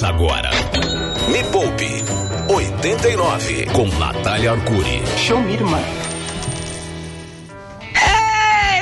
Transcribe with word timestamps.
Começa 0.00 0.08
agora. 0.08 0.50
Me 1.28 1.44
Poupe 1.44 2.04
89 2.48 3.66
com 3.66 3.86
Natália 3.98 4.52
Arcuri. 4.52 5.02
Show 5.18 5.40
me, 5.42 5.52
irmã. 5.52 5.78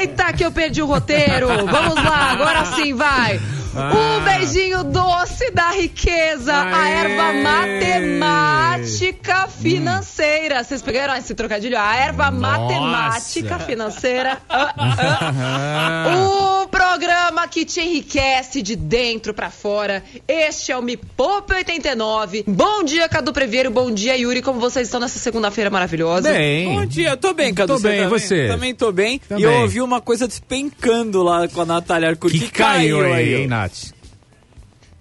Eita, 0.00 0.32
que 0.32 0.44
eu 0.44 0.52
perdi 0.52 0.80
o 0.80 0.86
roteiro. 0.86 1.48
Vamos 1.48 1.94
lá, 1.96 2.30
agora 2.30 2.64
sim 2.66 2.94
vai. 2.94 3.40
Um 3.74 4.20
beijinho 4.24 4.82
doce 4.84 5.50
da 5.52 5.70
riqueza, 5.70 6.52
a 6.52 6.82
Aê. 6.84 6.92
erva 6.94 7.32
matemática 7.42 9.46
financeira. 9.48 10.62
Vocês 10.64 10.80
pegaram 10.80 11.14
esse 11.16 11.34
trocadilho? 11.34 11.78
A 11.78 11.94
erva 11.96 12.30
matemática 12.30 13.58
financeira. 13.58 14.38
Ah, 14.48 14.72
ah, 14.76 14.96
ah. 14.98 16.54
O 16.64 16.68
programa 16.68 17.46
que 17.48 17.64
te 17.64 17.80
enriquece 17.80 18.60
de 18.62 18.76
dentro 18.76 19.32
pra 19.32 19.50
fora. 19.50 20.02
Este 20.26 20.72
é 20.72 20.76
o 20.76 20.82
Me 20.82 20.96
Poupe 20.96 21.54
89. 21.54 22.44
Bom 22.46 22.82
dia, 22.84 23.08
Cadu 23.08 23.32
Preveiro. 23.32 23.70
Bom 23.70 23.90
dia, 23.90 24.16
Yuri. 24.16 24.42
Como 24.42 24.60
vocês 24.60 24.86
estão 24.88 25.00
nessa 25.00 25.18
segunda-feira 25.18 25.70
maravilhosa? 25.70 26.30
Bem. 26.32 26.74
Bom 26.74 26.84
dia, 26.84 27.16
tô 27.16 27.32
bem, 27.32 27.54
Cadu. 27.54 27.74
Tô 27.74 27.80
bem, 27.80 28.02
tá 28.02 28.08
você? 28.08 28.48
Também 28.48 28.74
tô 28.74 28.92
bem. 28.92 29.18
Também. 29.20 29.44
E 29.44 29.46
eu 29.46 29.52
ouvi 29.62 29.80
uma 29.80 30.00
coisa 30.00 30.26
despencando 30.28 31.22
lá 31.22 31.48
com 31.48 31.62
a 31.62 31.64
Natália 31.64 32.10
Arcuri. 32.10 32.38
Que 32.38 32.50
caiu 32.50 33.00
aí, 33.00 33.34
hein, 33.42 33.46
Nath? 33.58 33.98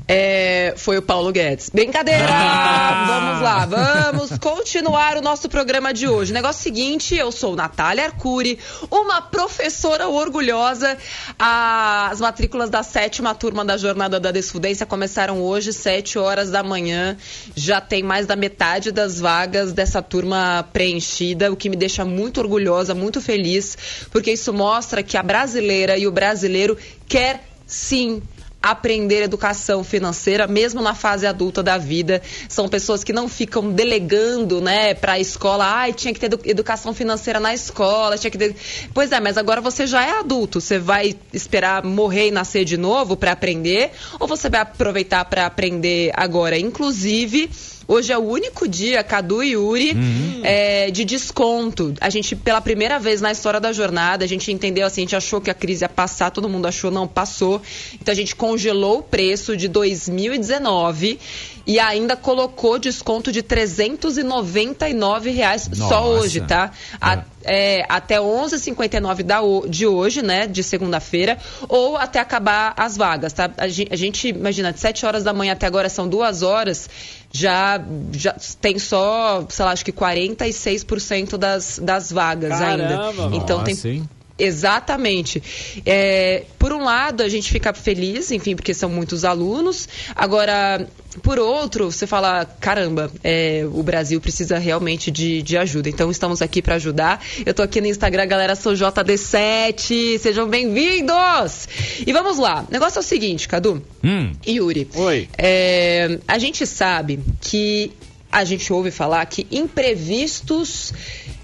É, 0.09 0.73
foi 0.77 0.97
o 0.97 1.01
Paulo 1.01 1.33
Guedes. 1.33 1.69
Brincadeira! 1.69 2.25
vamos 2.25 3.41
lá, 3.41 3.65
vamos 3.65 4.39
continuar 4.39 5.17
o 5.17 5.21
nosso 5.21 5.49
programa 5.49 5.93
de 5.93 6.07
hoje. 6.07 6.31
Negócio 6.31 6.63
seguinte, 6.63 7.13
eu 7.13 7.29
sou 7.29 7.57
Natália 7.57 8.05
Arcuri, 8.05 8.57
uma 8.89 9.21
professora 9.21 10.07
orgulhosa. 10.07 10.97
As 11.37 12.21
matrículas 12.21 12.69
da 12.69 12.83
sétima 12.83 13.35
turma 13.35 13.65
da 13.65 13.75
Jornada 13.75 14.17
da 14.17 14.31
Desfudência 14.31 14.85
começaram 14.85 15.41
hoje, 15.41 15.73
sete 15.73 16.17
horas 16.17 16.49
da 16.49 16.63
manhã. 16.63 17.17
Já 17.53 17.81
tem 17.81 18.01
mais 18.01 18.25
da 18.25 18.37
metade 18.37 18.93
das 18.93 19.19
vagas 19.19 19.73
dessa 19.73 20.01
turma 20.01 20.65
preenchida, 20.71 21.51
o 21.51 21.57
que 21.57 21.69
me 21.69 21.75
deixa 21.75 22.05
muito 22.05 22.39
orgulhosa, 22.39 22.95
muito 22.95 23.19
feliz, 23.19 23.77
porque 24.09 24.31
isso 24.31 24.53
mostra 24.53 25.03
que 25.03 25.17
a 25.17 25.23
brasileira 25.23 25.97
e 25.97 26.07
o 26.07 26.11
brasileiro 26.13 26.77
quer 27.09 27.43
sim 27.67 28.23
aprender 28.61 29.23
educação 29.23 29.83
financeira, 29.83 30.47
mesmo 30.47 30.81
na 30.81 30.93
fase 30.93 31.25
adulta 31.25 31.61
da 31.63 31.77
vida. 31.77 32.21
São 32.49 32.67
pessoas 32.67 33.03
que 33.03 33.13
não 33.13 33.29
ficam 33.29 33.71
delegando, 33.71 34.59
né, 34.59 34.93
para 34.93 35.13
a 35.13 35.19
escola. 35.19 35.65
Ai, 35.65 35.93
tinha 35.93 36.13
que 36.13 36.19
ter 36.19 36.25
edu- 36.27 36.41
educação 36.43 36.93
financeira 36.93 37.39
na 37.39 37.53
escola, 37.53 38.17
tinha 38.17 38.31
que 38.31 38.37
ter... 38.37 38.55
Pois 38.93 39.11
é, 39.11 39.19
mas 39.19 39.37
agora 39.37 39.61
você 39.61 39.87
já 39.87 40.05
é 40.05 40.19
adulto. 40.19 40.59
Você 40.59 40.79
vai 40.79 41.15
esperar 41.31 41.83
morrer 41.83 42.27
e 42.27 42.31
nascer 42.31 42.65
de 42.65 42.77
novo 42.77 43.15
para 43.15 43.31
aprender 43.31 43.91
ou 44.19 44.27
você 44.27 44.49
vai 44.49 44.61
aproveitar 44.61 45.25
para 45.25 45.45
aprender 45.45 46.11
agora? 46.15 46.57
Inclusive, 46.57 47.49
Hoje 47.87 48.11
é 48.11 48.17
o 48.17 48.21
único 48.21 48.67
dia, 48.67 49.01
Cadu 49.03 49.41
e 49.41 49.51
Yuri, 49.51 49.95
é, 50.43 50.91
de 50.91 51.05
desconto. 51.05 51.93
A 52.01 52.09
gente, 52.09 52.35
pela 52.35 52.59
primeira 52.59 52.99
vez 52.99 53.21
na 53.21 53.31
história 53.31 53.59
da 53.61 53.71
jornada, 53.71 54.25
a 54.25 54.27
gente 54.27 54.51
entendeu 54.51 54.85
assim, 54.85 55.01
a 55.01 55.03
gente 55.05 55.15
achou 55.15 55.39
que 55.39 55.49
a 55.49 55.53
crise 55.53 55.85
ia 55.85 55.89
passar, 55.89 56.29
todo 56.31 56.49
mundo 56.49 56.67
achou, 56.67 56.91
não 56.91 57.07
passou. 57.07 57.61
Então 57.93 58.11
a 58.11 58.15
gente 58.15 58.35
congelou 58.35 58.99
o 58.99 59.03
preço 59.03 59.55
de 59.55 59.67
2019 59.69 61.17
e 61.65 61.79
ainda 61.79 62.15
colocou 62.15 62.79
desconto 62.79 63.31
de 63.31 63.41
399 63.41 65.31
reais 65.31 65.69
só 65.73 65.83
Nossa. 66.01 66.01
hoje, 66.07 66.41
tá? 66.41 66.71
A- 66.99 67.23
é, 67.49 67.85
até 67.87 68.19
11h59 68.19 69.23
da 69.23 69.39
de 69.69 69.87
hoje, 69.87 70.21
né, 70.21 70.47
de 70.47 70.61
segunda-feira, 70.63 71.37
ou 71.69 71.95
até 71.95 72.19
acabar 72.19 72.73
as 72.75 72.97
vagas, 72.97 73.31
tá? 73.31 73.49
A 73.57 73.67
gente, 73.69 74.27
imagina, 74.29 74.73
de 74.73 74.79
7 74.81 75.05
horas 75.05 75.23
da 75.23 75.31
manhã 75.33 75.53
até 75.53 75.65
agora 75.65 75.87
são 75.87 76.09
duas 76.09 76.41
horas, 76.41 76.89
já, 77.31 77.81
já 78.13 78.35
tem 78.61 78.79
só, 78.79 79.45
sei 79.49 79.65
lá, 79.65 79.71
acho 79.71 79.85
que 79.85 79.91
46% 79.91 81.37
das, 81.37 81.79
das 81.81 82.11
vagas 82.11 82.49
Caramba, 82.59 83.09
ainda. 83.09 83.35
Então 83.35 83.63
tem 83.63 83.75
Nossa, 83.75 83.89
hein? 83.89 84.09
Exatamente. 84.37 85.41
É, 85.85 86.43
por 86.59 86.71
um 86.71 86.83
lado, 86.83 87.23
a 87.23 87.29
gente 87.29 87.51
fica 87.51 87.73
feliz, 87.73 88.31
enfim, 88.31 88.55
porque 88.55 88.73
são 88.73 88.89
muitos 88.89 89.25
alunos. 89.25 89.89
Agora, 90.15 90.87
por 91.23 91.39
outro, 91.39 91.91
você 91.91 92.05
fala: 92.05 92.45
caramba, 92.59 93.11
é, 93.23 93.65
o 93.71 93.81
Brasil 93.81 94.21
precisa 94.21 94.57
realmente 94.57 95.09
de, 95.09 95.41
de 95.41 95.57
ajuda. 95.57 95.89
Então, 95.89 96.11
estamos 96.11 96.41
aqui 96.41 96.61
para 96.61 96.75
ajudar. 96.75 97.23
Eu 97.45 97.53
tô 97.53 97.63
aqui 97.63 97.81
no 97.81 97.87
Instagram, 97.87 98.27
galera, 98.27 98.55
sou 98.55 98.73
JD7. 98.73 100.19
Sejam 100.19 100.47
bem-vindos! 100.47 101.67
E 102.05 102.13
vamos 102.13 102.37
lá. 102.37 102.65
O 102.67 102.71
negócio 102.71 102.99
é 102.99 103.01
o 103.01 103.03
seguinte, 103.03 103.47
Cadu. 103.47 103.81
Hum. 104.03 104.31
Yuri. 104.47 104.87
Oi. 104.93 105.27
É, 105.37 106.19
a 106.27 106.37
gente 106.37 106.65
sabe 106.67 107.19
que 107.41 107.91
a 108.31 108.43
gente 108.43 108.71
ouve 108.71 108.91
falar 108.91 109.25
que 109.25 109.47
imprevistos 109.51 110.93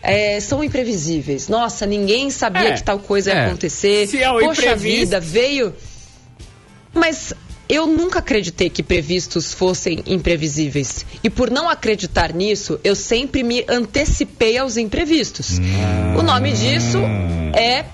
é, 0.03 0.39
são 0.39 0.63
imprevisíveis. 0.63 1.47
Nossa, 1.47 1.85
ninguém 1.85 2.29
sabia 2.29 2.69
É, 2.69 2.73
que 2.73 2.83
tal 2.83 2.99
coisa 2.99 3.31
ia 3.31 3.37
é. 3.37 3.45
acontecer. 3.45 4.07
Se 4.07 4.21
é 4.21 4.29
o 4.29 4.33
Poxa 4.39 4.61
imprevisto- 4.61 4.99
vida, 4.99 5.19
veio. 5.19 5.73
Mas 6.93 7.33
eu 7.69 7.87
nunca 7.87 8.19
acreditei 8.19 8.69
que 8.69 8.83
previstos 8.83 9.53
fossem 9.53 10.03
imprevisíveis. 10.05 11.05
E 11.23 11.29
por 11.29 11.49
não 11.49 11.69
acreditar 11.69 12.33
nisso, 12.33 12.79
eu 12.83 12.95
sempre 12.95 13.41
me 13.43 13.65
antecipei 13.67 14.57
aos 14.57 14.77
imprevistos. 14.77 15.57
O 16.19 16.21
nome 16.21 16.51
disso 16.51 16.99
é 17.57 17.85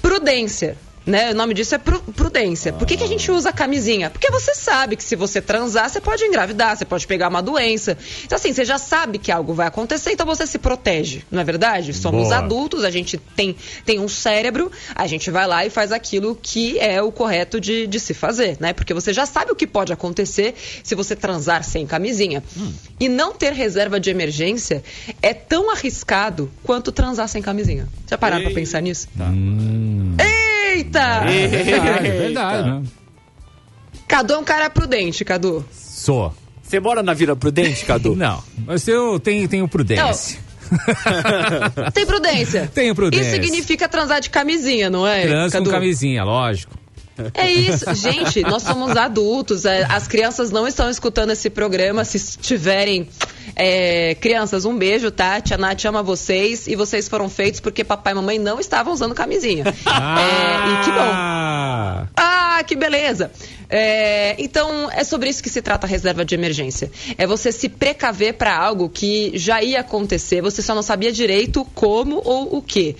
prudência. 0.00 0.76
Né? 1.06 1.32
O 1.32 1.34
nome 1.34 1.52
disso 1.52 1.74
é 1.74 1.78
pru- 1.78 2.00
prudência. 2.16 2.72
Por 2.72 2.86
que, 2.86 2.96
que 2.96 3.04
a 3.04 3.06
gente 3.06 3.30
usa 3.30 3.52
camisinha? 3.52 4.08
Porque 4.08 4.30
você 4.30 4.54
sabe 4.54 4.96
que 4.96 5.04
se 5.04 5.14
você 5.14 5.40
transar, 5.42 5.90
você 5.90 6.00
pode 6.00 6.24
engravidar, 6.24 6.76
você 6.76 6.84
pode 6.86 7.06
pegar 7.06 7.28
uma 7.28 7.42
doença. 7.42 7.98
Então, 8.24 8.36
assim, 8.36 8.54
você 8.54 8.64
já 8.64 8.78
sabe 8.78 9.18
que 9.18 9.30
algo 9.30 9.52
vai 9.52 9.66
acontecer, 9.66 10.12
então 10.12 10.24
você 10.24 10.46
se 10.46 10.58
protege, 10.58 11.22
não 11.30 11.42
é 11.42 11.44
verdade? 11.44 11.92
Somos 11.92 12.24
Boa. 12.28 12.38
adultos, 12.38 12.84
a 12.84 12.90
gente 12.90 13.18
tem, 13.18 13.54
tem 13.84 14.00
um 14.00 14.08
cérebro, 14.08 14.72
a 14.94 15.06
gente 15.06 15.30
vai 15.30 15.46
lá 15.46 15.66
e 15.66 15.68
faz 15.70 15.92
aquilo 15.92 16.34
que 16.40 16.78
é 16.78 17.02
o 17.02 17.12
correto 17.12 17.60
de, 17.60 17.86
de 17.86 18.00
se 18.00 18.14
fazer, 18.14 18.56
né? 18.58 18.72
Porque 18.72 18.94
você 18.94 19.12
já 19.12 19.26
sabe 19.26 19.52
o 19.52 19.54
que 19.54 19.66
pode 19.66 19.92
acontecer 19.92 20.54
se 20.82 20.94
você 20.94 21.14
transar 21.14 21.64
sem 21.64 21.86
camisinha. 21.86 22.42
E 22.98 23.10
não 23.10 23.34
ter 23.34 23.52
reserva 23.52 24.00
de 24.00 24.08
emergência 24.08 24.82
é 25.20 25.34
tão 25.34 25.70
arriscado 25.70 26.50
quanto 26.62 26.90
transar 26.90 27.28
sem 27.28 27.42
camisinha. 27.42 27.86
Já 28.08 28.16
pararam 28.16 28.40
pra 28.42 28.50
Ei. 28.50 28.54
pensar 28.54 28.80
nisso? 28.80 29.06
Hum. 29.20 30.16
Eita! 30.94 31.56
É 31.56 31.62
verdade, 31.62 32.06
é 32.06 32.10
verdade. 32.10 32.70
Né? 32.70 32.82
Cadu 34.06 34.34
é 34.34 34.38
um 34.38 34.44
cara 34.44 34.70
prudente, 34.70 35.24
Cadu. 35.24 35.64
Sou. 35.72 36.32
Você 36.62 36.80
mora 36.80 37.02
na 37.02 37.12
Vila 37.14 37.36
Prudente, 37.36 37.84
Cadu? 37.84 38.14
Não, 38.16 38.42
mas 38.66 38.86
eu 38.88 39.18
tenho, 39.20 39.48
tenho 39.48 39.68
prudência. 39.68 40.38
Tem 41.92 42.06
prudência. 42.06 42.70
Tenho 42.74 42.94
prudência. 42.94 43.22
Isso 43.22 43.30
significa 43.32 43.88
transar 43.88 44.20
de 44.20 44.30
camisinha, 44.30 44.88
não 44.88 45.06
é? 45.06 45.26
Trans 45.26 45.52
com 45.52 45.58
Cadu? 45.58 45.70
camisinha, 45.70 46.24
lógico. 46.24 46.74
É 47.34 47.50
isso, 47.50 47.94
gente, 47.94 48.42
nós 48.42 48.62
somos 48.62 48.96
adultos, 48.96 49.64
é, 49.64 49.84
as 49.88 50.08
crianças 50.08 50.50
não 50.50 50.66
estão 50.66 50.90
escutando 50.90 51.30
esse 51.30 51.48
programa, 51.48 52.04
se 52.04 52.38
tiverem 52.38 53.08
é, 53.54 54.16
crianças, 54.16 54.64
um 54.64 54.76
beijo, 54.76 55.10
tá? 55.10 55.40
Tia 55.40 55.56
Nath 55.56 55.84
ama 55.84 56.02
vocês 56.02 56.66
e 56.66 56.74
vocês 56.74 57.08
foram 57.08 57.28
feitos 57.28 57.60
porque 57.60 57.84
papai 57.84 58.12
e 58.12 58.16
mamãe 58.16 58.38
não 58.38 58.58
estavam 58.58 58.92
usando 58.92 59.14
camisinha. 59.14 59.64
É, 60.14 60.72
e 60.72 60.84
que 60.84 60.90
bom. 60.90 61.10
Ah, 62.16 62.54
Ah, 62.56 62.62
que 62.62 62.76
beleza! 62.76 63.32
É, 63.68 64.36
então, 64.38 64.88
é 64.92 65.02
sobre 65.02 65.28
isso 65.28 65.42
que 65.42 65.50
se 65.50 65.60
trata 65.60 65.88
a 65.88 65.90
reserva 65.90 66.24
de 66.24 66.32
emergência. 66.36 66.88
É 67.18 67.26
você 67.26 67.50
se 67.50 67.68
precaver 67.68 68.34
para 68.34 68.56
algo 68.56 68.88
que 68.88 69.32
já 69.34 69.60
ia 69.60 69.80
acontecer, 69.80 70.40
você 70.40 70.62
só 70.62 70.72
não 70.72 70.82
sabia 70.82 71.10
direito 71.10 71.64
como 71.74 72.22
ou 72.24 72.56
o 72.56 72.62
que. 72.62 72.94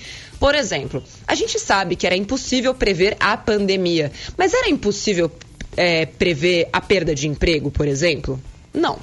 Por 0.44 0.54
exemplo, 0.54 1.02
a 1.26 1.34
gente 1.34 1.58
sabe 1.58 1.96
que 1.96 2.06
era 2.06 2.14
impossível 2.14 2.74
prever 2.74 3.16
a 3.18 3.34
pandemia, 3.34 4.12
mas 4.36 4.52
era 4.52 4.68
impossível 4.68 5.32
é, 5.74 6.04
prever 6.04 6.68
a 6.70 6.82
perda 6.82 7.14
de 7.14 7.26
emprego, 7.26 7.70
por 7.70 7.88
exemplo? 7.88 8.38
Não. 8.70 8.98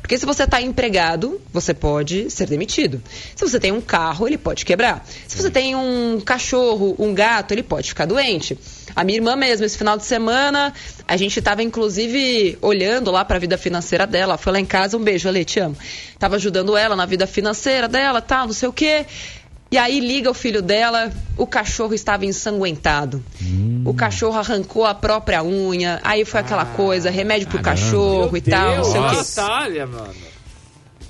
Porque 0.00 0.16
se 0.16 0.24
você 0.24 0.44
está 0.44 0.62
empregado, 0.62 1.40
você 1.52 1.74
pode 1.74 2.30
ser 2.30 2.46
demitido. 2.46 3.02
Se 3.34 3.44
você 3.44 3.58
tem 3.58 3.72
um 3.72 3.80
carro, 3.80 4.28
ele 4.28 4.38
pode 4.38 4.64
quebrar. 4.64 5.04
Se 5.26 5.36
você 5.36 5.50
tem 5.50 5.74
um 5.74 6.20
cachorro, 6.24 6.94
um 7.00 7.12
gato, 7.12 7.50
ele 7.50 7.64
pode 7.64 7.88
ficar 7.88 8.06
doente. 8.06 8.56
A 8.94 9.02
minha 9.02 9.18
irmã 9.18 9.34
mesmo, 9.34 9.66
esse 9.66 9.76
final 9.76 9.96
de 9.96 10.04
semana, 10.04 10.72
a 11.08 11.16
gente 11.16 11.36
estava 11.40 11.64
inclusive 11.64 12.56
olhando 12.62 13.10
lá 13.10 13.24
para 13.24 13.38
a 13.38 13.40
vida 13.40 13.58
financeira 13.58 14.06
dela. 14.06 14.38
Foi 14.38 14.52
lá 14.52 14.60
em 14.60 14.64
casa, 14.64 14.96
um 14.96 15.02
beijo, 15.02 15.28
Ale, 15.28 15.44
te 15.44 15.58
amo. 15.58 15.76
Tava 16.16 16.36
ajudando 16.36 16.76
ela 16.76 16.94
na 16.94 17.06
vida 17.06 17.26
financeira 17.26 17.88
dela, 17.88 18.22
tal, 18.22 18.46
não 18.46 18.54
sei 18.54 18.68
o 18.68 18.72
quê. 18.72 19.04
E 19.70 19.76
aí 19.76 19.98
liga 19.98 20.30
o 20.30 20.34
filho 20.34 20.62
dela, 20.62 21.12
o 21.36 21.46
cachorro 21.46 21.92
estava 21.92 22.24
ensanguentado. 22.24 23.22
O 23.84 23.92
cachorro 23.94 24.38
arrancou 24.38 24.84
a 24.84 24.94
própria 24.94 25.42
unha, 25.42 26.00
aí 26.04 26.24
foi 26.24 26.40
aquela 26.40 26.64
coisa, 26.64 27.10
remédio 27.10 27.48
pro 27.48 27.60
cachorro 27.60 28.36
e 28.36 28.40
tal, 28.40 28.76
não 28.76 28.84
sei 28.84 29.00
o 29.00 29.10
quê. 29.10 29.16
Natália, 29.16 29.86
mano. 29.86 30.14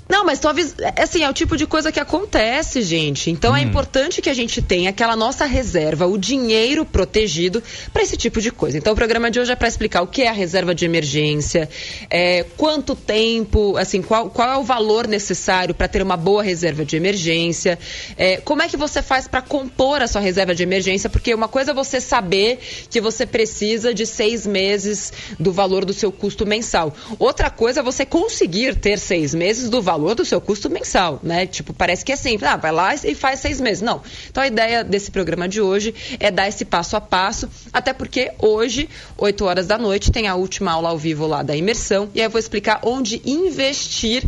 Não, 0.08 0.24
mas 0.24 0.38
tô 0.38 0.48
avis... 0.48 0.74
é, 0.78 1.02
assim, 1.02 1.24
é 1.24 1.28
o 1.28 1.32
tipo 1.32 1.56
de 1.56 1.66
coisa 1.66 1.90
que 1.90 1.98
acontece, 1.98 2.80
gente. 2.82 3.30
Então 3.30 3.52
Hum. 3.52 3.56
é 3.56 3.62
importante 3.62 4.22
que 4.22 4.30
a 4.30 4.34
gente 4.34 4.62
tenha 4.62 4.90
aquela 4.90 5.16
nossa 5.16 5.44
reserva, 5.44 6.06
o 6.06 6.16
dinheiro 6.16 6.84
protegido 6.84 7.62
para 7.92 8.02
esse 8.02 8.16
tipo 8.16 8.40
de 8.40 8.52
coisa. 8.52 8.78
Então 8.78 8.92
o 8.92 8.96
programa 8.96 9.30
de 9.30 9.40
hoje 9.40 9.50
é 9.50 9.56
para 9.56 9.66
explicar 9.66 10.02
o 10.02 10.06
que 10.06 10.22
é 10.22 10.28
a 10.28 10.32
reserva 10.32 10.74
de 10.74 10.84
emergência, 10.84 11.68
é, 12.08 12.44
quanto 12.56 12.94
tempo, 12.94 13.76
assim, 13.76 14.00
qual, 14.00 14.30
qual 14.30 14.48
é 14.48 14.56
o 14.56 14.62
valor 14.62 15.08
necessário 15.08 15.74
para 15.74 15.88
ter 15.88 16.02
uma 16.02 16.16
boa 16.16 16.42
reserva 16.42 16.84
de 16.84 16.96
emergência, 16.96 17.78
é, 18.16 18.36
como 18.36 18.62
é 18.62 18.68
que 18.68 18.76
você 18.76 19.02
faz 19.02 19.26
para 19.26 19.42
compor 19.42 20.02
a 20.02 20.06
sua 20.06 20.20
reserva 20.20 20.54
de 20.54 20.62
emergência, 20.62 21.10
porque 21.10 21.34
uma 21.34 21.48
coisa 21.48 21.72
é 21.72 21.74
você 21.74 22.00
saber 22.00 22.60
que 22.88 23.00
você 23.00 23.26
precisa 23.26 23.92
de 23.92 24.06
seis 24.06 24.46
meses 24.46 25.12
do 25.38 25.52
valor 25.52 25.84
do 25.84 25.92
seu 25.92 26.12
custo 26.12 26.46
mensal. 26.46 26.94
Outra 27.18 27.50
coisa 27.50 27.80
é 27.80 27.82
você 27.82 28.06
conseguir 28.06 28.76
ter 28.76 28.98
seis 28.98 29.34
meses 29.34 29.68
do 29.68 29.82
valor 29.82 29.95
do 29.98 30.24
seu 30.24 30.40
custo 30.40 30.68
mensal, 30.70 31.20
né? 31.22 31.46
Tipo, 31.46 31.72
parece 31.72 32.04
que 32.04 32.12
é 32.12 32.16
simples. 32.16 32.50
Ah, 32.50 32.56
vai 32.56 32.72
lá 32.72 32.94
e 32.94 33.14
faz 33.14 33.40
seis 33.40 33.60
meses. 33.60 33.82
Não. 33.82 34.00
Então 34.30 34.42
a 34.42 34.46
ideia 34.46 34.84
desse 34.84 35.10
programa 35.10 35.48
de 35.48 35.60
hoje 35.60 35.94
é 36.18 36.30
dar 36.30 36.48
esse 36.48 36.64
passo 36.64 36.96
a 36.96 37.00
passo, 37.00 37.48
até 37.72 37.92
porque 37.92 38.32
hoje, 38.38 38.88
8 39.16 39.44
horas 39.44 39.66
da 39.66 39.78
noite, 39.78 40.10
tem 40.10 40.28
a 40.28 40.34
última 40.34 40.72
aula 40.72 40.90
ao 40.90 40.98
vivo 40.98 41.26
lá 41.26 41.42
da 41.42 41.56
imersão, 41.56 42.08
e 42.14 42.20
aí 42.20 42.26
eu 42.26 42.30
vou 42.30 42.38
explicar 42.38 42.80
onde 42.82 43.20
investir 43.24 44.24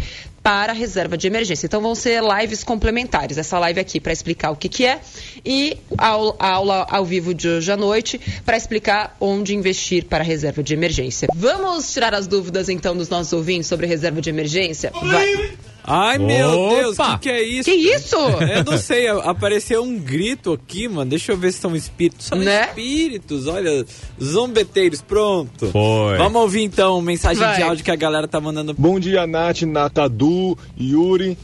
para 0.49 0.73
a 0.73 0.75
reserva 0.75 1.15
de 1.15 1.27
emergência. 1.27 1.67
Então 1.67 1.83
vão 1.83 1.95
ser 1.95 2.23
lives 2.23 2.65
complementares. 2.65 3.37
Essa 3.37 3.59
live 3.59 3.79
aqui 3.79 4.01
para 4.01 4.15
explicar 4.15 4.51
o 4.51 4.57
que, 4.57 4.67
que 4.67 4.87
é 4.87 4.99
e 5.45 5.77
a 5.99 6.07
aula, 6.07 6.87
ao 6.89 7.05
vivo 7.05 7.35
de 7.35 7.47
hoje 7.47 7.71
à 7.71 7.77
noite 7.77 8.19
para 8.47 8.57
explicar 8.57 9.15
onde 9.21 9.55
investir 9.55 10.07
para 10.07 10.25
a 10.25 10.27
reserva 10.27 10.63
de 10.63 10.73
emergência. 10.73 11.29
Vamos 11.35 11.93
tirar 11.93 12.15
as 12.15 12.27
dúvidas 12.27 12.71
então 12.71 12.97
dos 12.97 13.11
nossos 13.11 13.35
ouvintes 13.35 13.69
sobre 13.69 13.87
reserva 13.87 14.23
de 14.23 14.31
emergência? 14.31 14.91
Vai. 14.91 15.59
Ai, 15.89 16.19
meu 16.19 16.51
Opa! 16.51 16.75
Deus, 16.77 16.99
o 16.99 17.05
que, 17.13 17.19
que 17.19 17.29
é 17.31 17.43
isso? 17.43 17.65
Que 17.71 17.77
isso? 17.77 18.17
Eu 18.17 18.65
não 18.65 18.77
sei, 18.79 19.09
apareceu 19.09 19.83
um 19.83 19.99
grito 19.99 20.53
aqui, 20.53 20.87
mano. 20.89 21.11
Deixa 21.11 21.33
eu 21.33 21.37
ver 21.37 21.53
se 21.53 21.59
são 21.61 21.75
espíritos. 21.75 22.27
São 22.27 22.39
Né? 22.39 22.69
espíritos, 22.69 23.47
olha. 23.47 23.85
Zombeteiros, 24.23 25.01
pronto. 25.01 25.69
Foi. 25.69 26.17
Vamos 26.19 26.43
ouvir 26.43 26.63
então 26.63 27.01
mensagem 27.01 27.43
Vai. 27.43 27.57
de 27.57 27.63
áudio 27.63 27.85
que 27.85 27.91
a 27.91 27.97
galera 27.97 28.29
tá 28.29 28.41
mandando. 28.41 28.75
Bom 28.77 29.01
dia, 29.01 29.27
Nath, 29.27 29.63
Natadu, 29.63 30.57
Yuri. 30.79 31.39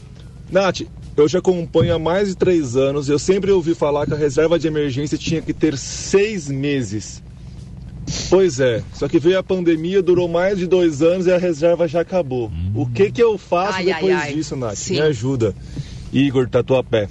Nath, 0.51 0.81
eu 1.17 1.27
já 1.27 1.39
acompanho 1.39 1.95
há 1.95 1.99
mais 1.99 2.27
de 2.29 2.35
três 2.35 2.75
anos. 2.75 3.09
Eu 3.09 3.17
sempre 3.17 3.51
ouvi 3.51 3.73
falar 3.73 4.05
que 4.05 4.13
a 4.13 4.17
reserva 4.17 4.59
de 4.59 4.67
emergência 4.67 5.17
tinha 5.17 5.41
que 5.41 5.53
ter 5.53 5.77
seis 5.77 6.47
meses. 6.47 7.23
Pois 8.29 8.59
é, 8.59 8.83
só 8.93 9.07
que 9.07 9.19
veio 9.19 9.39
a 9.39 9.43
pandemia, 9.43 10.01
durou 10.01 10.27
mais 10.27 10.57
de 10.57 10.67
dois 10.67 11.01
anos 11.01 11.25
e 11.27 11.31
a 11.31 11.37
reserva 11.37 11.87
já 11.87 12.01
acabou. 12.01 12.51
O 12.73 12.87
que 12.87 13.11
que 13.11 13.21
eu 13.21 13.37
faço 13.37 13.77
Ai, 13.77 13.85
depois 13.85 14.15
ai, 14.15 14.27
ai. 14.29 14.33
disso, 14.33 14.55
Nath? 14.55 14.75
Sim. 14.75 14.95
Me 14.95 15.01
ajuda. 15.01 15.55
Igor, 16.13 16.47
Tatuapé. 16.47 17.09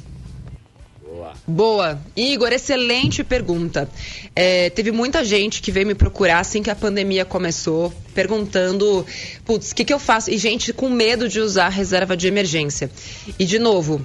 Boa. 1.46 2.00
Igor, 2.16 2.52
excelente 2.52 3.22
pergunta. 3.22 3.88
É, 4.34 4.70
teve 4.70 4.90
muita 4.90 5.22
gente 5.22 5.60
que 5.60 5.70
veio 5.70 5.86
me 5.86 5.94
procurar 5.94 6.38
assim 6.38 6.62
que 6.62 6.70
a 6.70 6.74
pandemia 6.74 7.24
começou, 7.24 7.92
perguntando, 8.14 9.04
putz, 9.44 9.72
o 9.72 9.74
que, 9.74 9.84
que 9.84 9.92
eu 9.92 9.98
faço? 9.98 10.30
E 10.30 10.38
gente 10.38 10.72
com 10.72 10.88
medo 10.88 11.28
de 11.28 11.40
usar 11.40 11.66
a 11.66 11.70
reserva 11.70 12.16
de 12.16 12.26
emergência. 12.26 12.90
E, 13.38 13.44
de 13.44 13.58
novo, 13.58 14.00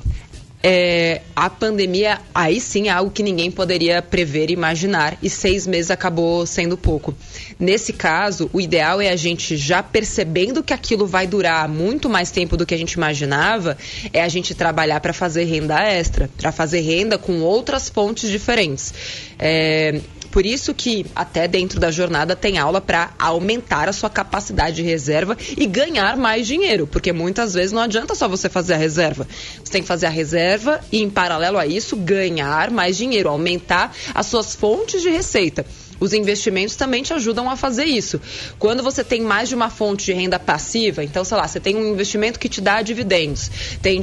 é, 0.62 1.22
a 1.36 1.50
pandemia, 1.50 2.20
aí 2.36 2.60
sim, 2.60 2.90
é 2.90 2.92
algo 2.92 3.12
que 3.12 3.24
ninguém 3.24 3.50
poderia 3.50 4.02
prever 4.02 4.50
e 4.50 4.54
imaginar, 4.54 5.18
e 5.24 5.30
seis 5.30 5.66
meses 5.66 5.90
acabou 5.90 6.46
sendo 6.46 6.78
pouco. 6.78 7.16
Nesse 7.58 7.94
caso, 7.94 8.50
o 8.52 8.60
ideal 8.60 9.00
é 9.00 9.10
a 9.10 9.16
gente, 9.16 9.56
já 9.56 9.82
percebendo 9.82 10.62
que 10.62 10.74
aquilo 10.74 11.08
vai 11.08 11.26
durar 11.26 11.68
muito 11.70 12.10
mais 12.10 12.30
tempo 12.30 12.58
do 12.58 12.66
que 12.66 12.74
a 12.74 12.78
gente 12.78 12.94
imaginava, 12.94 13.78
é 14.12 14.22
a 14.22 14.28
gente 14.28 14.54
trabalhar 14.54 15.00
para 15.00 15.14
fazer 15.14 15.46
renda 15.46 15.82
extra, 15.82 16.30
para 16.38 16.52
fazer 16.52 16.82
renda 16.82 17.18
com 17.18 17.40
outras 17.40 17.88
fontes 17.88 18.30
diferentes. 18.30 18.94
É, 19.38 20.02
por 20.32 20.46
isso 20.46 20.74
que 20.74 21.06
até 21.16 21.48
dentro 21.48 21.80
da 21.80 21.92
jornada 21.92 22.36
tem 22.36 22.58
aula 22.58 22.80
para 22.80 23.12
aumentar 23.18 23.90
a 23.90 23.94
sua 23.94 24.10
capacidade 24.10 24.78
de 24.78 24.84
reserva 24.84 25.38
e 25.58 25.66
ganhar 25.66 26.18
mais 26.18 26.48
dinheiro, 26.48 26.88
porque 26.88 27.12
muitas 27.12 27.54
vezes 27.54 27.72
não 27.72 27.82
adianta 27.82 28.16
só 28.16 28.28
você 28.28 28.50
fazer 28.50 28.74
a 28.74 28.78
reserva. 28.78 29.28
Você 29.64 29.72
tem 29.72 29.82
que 29.82 29.88
fazer 29.88 30.06
a 30.06 30.10
reserva 30.10 30.80
e 30.92 31.02
em 31.02 31.10
paralelo 31.10 31.58
a 31.58 31.66
isso 31.66 31.96
ganhar 31.96 32.72
mais 32.72 32.98
dinheiro, 32.98 33.30
aumentar 33.30 33.96
as 34.14 34.28
suas 34.28 34.56
fontes 34.56 35.02
de 35.02 35.10
receita. 35.10 35.66
Os 36.00 36.14
investimentos 36.14 36.76
também 36.76 37.04
te 37.04 37.14
ajudam 37.14 37.50
a 37.50 37.58
fazer 37.58 37.86
isso. 37.86 38.22
Quando 38.58 38.82
você 38.82 39.04
tem 39.04 39.22
mais 39.22 39.50
de 39.50 39.56
uma 39.56 39.70
fonte 39.70 40.06
de 40.06 40.14
renda 40.14 40.40
passiva, 40.40 41.04
então, 41.04 41.24
sei 41.24 41.38
lá, 41.38 41.48
você 41.48 41.60
tem 41.60 41.76
um 41.76 41.92
investimento 41.92 42.40
que 42.40 42.48
te 42.48 42.62
dá 42.62 42.82
dividendos, 42.82 43.52
tem, 43.82 44.00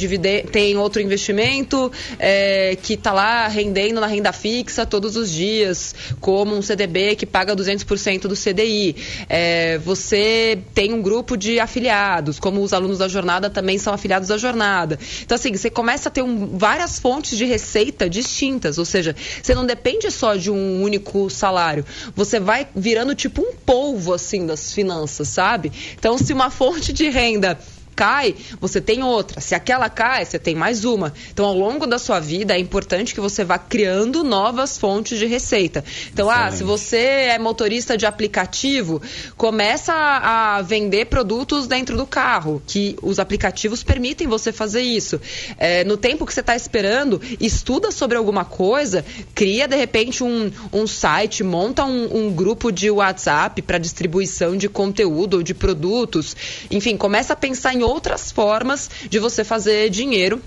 tem 0.50 0.76
outro 0.76 1.00
investimento 1.00 1.90
é, 2.18 2.76
que 2.82 2.94
está 2.94 3.12
lá 3.12 3.48
rendendo 3.48 4.00
na 4.00 4.06
renda 4.06 4.32
fixa 4.32 4.84
todos 4.84 5.16
os 5.16 5.30
dias, 5.30 5.94
como 6.20 6.54
um 6.54 6.60
CDB 6.60 7.16
que 7.16 7.24
paga 7.24 7.56
200% 7.56 8.22
do 8.22 8.34
CDI. 8.34 8.96
É, 9.28 9.78
você 9.78 10.58
tem 10.74 10.92
um 10.92 11.00
grupo 11.00 11.36
de 11.36 11.58
afiliados, 11.58 12.38
como 12.38 12.62
os 12.62 12.72
alunos 12.72 12.98
da 12.98 13.08
jornada 13.08 13.48
também 13.48 13.78
são 13.78 13.94
afiliados 13.94 14.28
da 14.28 14.36
jornada. 14.36 14.98
Então, 15.22 15.34
assim, 15.34 15.52
você 15.52 15.70
começa 15.70 16.08
a 16.08 16.12
ter 16.12 16.22
um, 16.22 16.58
várias 16.58 16.98
fontes 16.98 17.38
de 17.38 17.44
receita 17.44 18.08
distintas, 18.08 18.76
ou 18.76 18.84
seja, 18.84 19.16
você 19.42 19.54
não 19.54 19.64
depende 19.64 20.10
só 20.10 20.34
de 20.34 20.50
um 20.50 20.82
único 20.82 21.30
salário 21.30 21.85
você 22.14 22.38
vai 22.40 22.68
virando 22.74 23.14
tipo 23.14 23.42
um 23.42 23.54
polvo 23.54 24.12
assim 24.12 24.46
das 24.46 24.72
finanças, 24.72 25.28
sabe? 25.28 25.72
Então, 25.98 26.18
se 26.18 26.32
uma 26.32 26.50
fonte 26.50 26.92
de 26.92 27.08
renda 27.08 27.58
cai, 27.96 28.34
você 28.60 28.78
tem 28.78 29.02
outra. 29.02 29.40
Se 29.40 29.54
aquela 29.54 29.88
cai, 29.88 30.26
você 30.26 30.38
tem 30.38 30.54
mais 30.54 30.84
uma. 30.84 31.14
Então, 31.32 31.46
ao 31.46 31.54
longo 31.54 31.86
da 31.86 31.98
sua 31.98 32.20
vida, 32.20 32.54
é 32.54 32.58
importante 32.58 33.14
que 33.14 33.20
você 33.20 33.42
vá 33.42 33.58
criando 33.58 34.22
novas 34.22 34.76
fontes 34.76 35.18
de 35.18 35.24
receita. 35.24 35.82
Então, 36.12 36.28
ah, 36.28 36.52
se 36.52 36.62
você 36.62 36.98
é 36.98 37.38
motorista 37.38 37.96
de 37.96 38.04
aplicativo, 38.04 39.00
começa 39.36 39.94
a, 39.94 40.56
a 40.56 40.62
vender 40.62 41.06
produtos 41.06 41.66
dentro 41.66 41.96
do 41.96 42.06
carro, 42.06 42.62
que 42.66 42.96
os 43.00 43.18
aplicativos 43.18 43.82
permitem 43.82 44.26
você 44.26 44.52
fazer 44.52 44.82
isso. 44.82 45.18
É, 45.56 45.82
no 45.84 45.96
tempo 45.96 46.26
que 46.26 46.34
você 46.34 46.40
está 46.40 46.54
esperando, 46.54 47.20
estuda 47.40 47.90
sobre 47.90 48.18
alguma 48.18 48.44
coisa, 48.44 49.04
cria 49.34 49.66
de 49.66 49.76
repente 49.76 50.22
um, 50.22 50.52
um 50.70 50.86
site, 50.86 51.42
monta 51.42 51.84
um, 51.84 52.26
um 52.26 52.32
grupo 52.32 52.70
de 52.70 52.90
WhatsApp 52.90 53.62
para 53.62 53.78
distribuição 53.78 54.54
de 54.56 54.68
conteúdo 54.68 55.38
ou 55.38 55.42
de 55.42 55.54
produtos. 55.54 56.36
Enfim, 56.70 56.96
começa 56.96 57.32
a 57.32 57.36
pensar 57.36 57.72
em 57.74 57.85
outras 57.86 58.30
formas 58.30 58.90
de 59.08 59.18
você 59.18 59.44
fazer 59.44 59.90
dinheiro. 59.90 60.42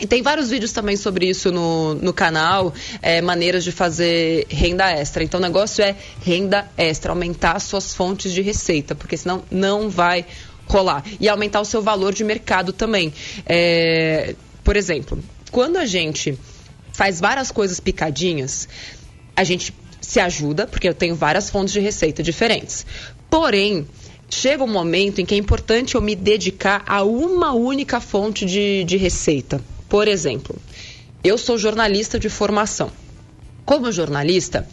E 0.00 0.06
tem 0.06 0.22
vários 0.22 0.50
vídeos 0.50 0.70
também 0.70 0.96
sobre 0.96 1.28
isso 1.28 1.50
no, 1.50 1.94
no 1.94 2.12
canal, 2.12 2.72
é, 3.02 3.20
maneiras 3.20 3.64
de 3.64 3.72
fazer 3.72 4.46
renda 4.48 4.88
extra. 4.90 5.24
Então 5.24 5.40
o 5.40 5.42
negócio 5.42 5.82
é 5.82 5.96
renda 6.22 6.70
extra, 6.76 7.10
aumentar 7.10 7.56
as 7.56 7.64
suas 7.64 7.94
fontes 7.94 8.32
de 8.32 8.40
receita, 8.40 8.94
porque 8.94 9.16
senão 9.16 9.42
não 9.50 9.88
vai 9.88 10.24
rolar. 10.68 11.02
E 11.18 11.28
aumentar 11.28 11.60
o 11.60 11.64
seu 11.64 11.82
valor 11.82 12.14
de 12.14 12.22
mercado 12.22 12.72
também. 12.72 13.12
É, 13.44 14.36
por 14.62 14.76
exemplo, 14.76 15.18
quando 15.50 15.78
a 15.78 15.86
gente 15.86 16.38
faz 16.92 17.18
várias 17.18 17.50
coisas 17.50 17.80
picadinhas, 17.80 18.68
a 19.34 19.42
gente 19.42 19.74
se 20.00 20.20
ajuda, 20.20 20.66
porque 20.66 20.88
eu 20.88 20.94
tenho 20.94 21.14
várias 21.14 21.50
fontes 21.50 21.72
de 21.72 21.80
receita 21.80 22.22
diferentes. 22.22 22.86
Porém, 23.28 23.86
chega 24.30 24.62
um 24.62 24.68
momento 24.68 25.20
em 25.20 25.26
que 25.26 25.34
é 25.34 25.38
importante 25.38 25.94
eu 25.94 26.00
me 26.00 26.14
dedicar 26.14 26.84
a 26.86 27.02
uma 27.02 27.52
única 27.52 28.00
fonte 28.00 28.44
de, 28.44 28.84
de 28.84 28.96
receita. 28.96 29.60
Por 29.88 30.06
exemplo, 30.06 30.56
eu 31.24 31.38
sou 31.38 31.56
jornalista 31.56 32.18
de 32.18 32.28
formação. 32.28 32.90
Como 33.64 33.90
jornalista, 33.90 34.66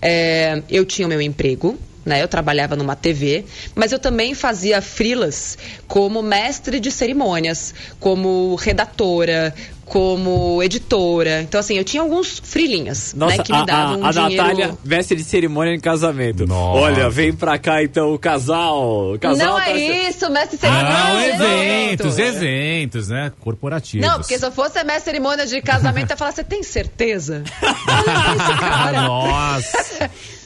é, 0.00 0.62
eu 0.68 0.84
tinha 0.84 1.06
o 1.06 1.08
meu 1.08 1.20
emprego, 1.20 1.78
né? 2.04 2.22
Eu 2.22 2.28
trabalhava 2.28 2.76
numa 2.76 2.96
TV, 2.96 3.44
mas 3.74 3.92
eu 3.92 3.98
também 3.98 4.34
fazia 4.34 4.80
frilas 4.80 5.56
como 5.86 6.22
mestre 6.22 6.80
de 6.80 6.90
cerimônias, 6.90 7.74
como 8.00 8.54
redatora, 8.56 9.54
como 9.84 10.62
editora. 10.62 11.42
Então, 11.42 11.60
assim, 11.60 11.76
eu 11.76 11.84
tinha 11.84 12.02
alguns 12.02 12.40
frilinhas, 12.42 13.12
Nossa, 13.14 13.36
né? 13.36 13.42
Que 13.42 13.52
me 13.52 13.58
a, 13.58 13.64
davam 13.64 13.94
a, 13.94 13.98
um 13.98 14.06
a 14.06 14.10
dinheiro... 14.10 14.36
Natália, 14.36 14.78
mestre 14.82 15.16
de 15.16 15.24
cerimônia 15.24 15.74
em 15.74 15.80
casamento. 15.80 16.46
Nossa. 16.46 16.80
Olha, 16.80 17.10
vem 17.10 17.32
pra 17.32 17.58
cá 17.58 17.82
então 17.82 18.14
o 18.14 18.18
casal. 18.18 19.14
O 19.14 19.18
casal 19.18 19.46
Não 19.46 19.56
tá- 19.56 19.70
é 19.70 20.08
isso, 20.08 20.30
mestre 20.30 20.56
de 20.56 20.60
cerimônia. 20.62 20.90
Não, 20.90 21.18
é 21.18 21.28
eventos, 21.28 22.18
evento. 22.18 22.36
eventos, 22.36 23.08
né? 23.08 23.32
Corporativos. 23.40 24.06
Não, 24.06 24.18
porque 24.18 24.38
se 24.38 24.46
eu 24.46 24.52
fosse 24.52 24.78
a 24.78 24.84
mestre 24.84 25.02
de 25.02 25.04
cerimônia 25.04 25.46
de 25.46 25.60
casamento, 25.60 26.10
eu 26.10 26.14
ia 26.14 26.16
falar, 26.16 26.32
você 26.32 26.44
tem 26.44 26.62
certeza? 26.62 27.44
Tenho 27.60 28.36
esse 28.40 28.58
cara. 28.60 29.02
Nossa. 29.02 30.10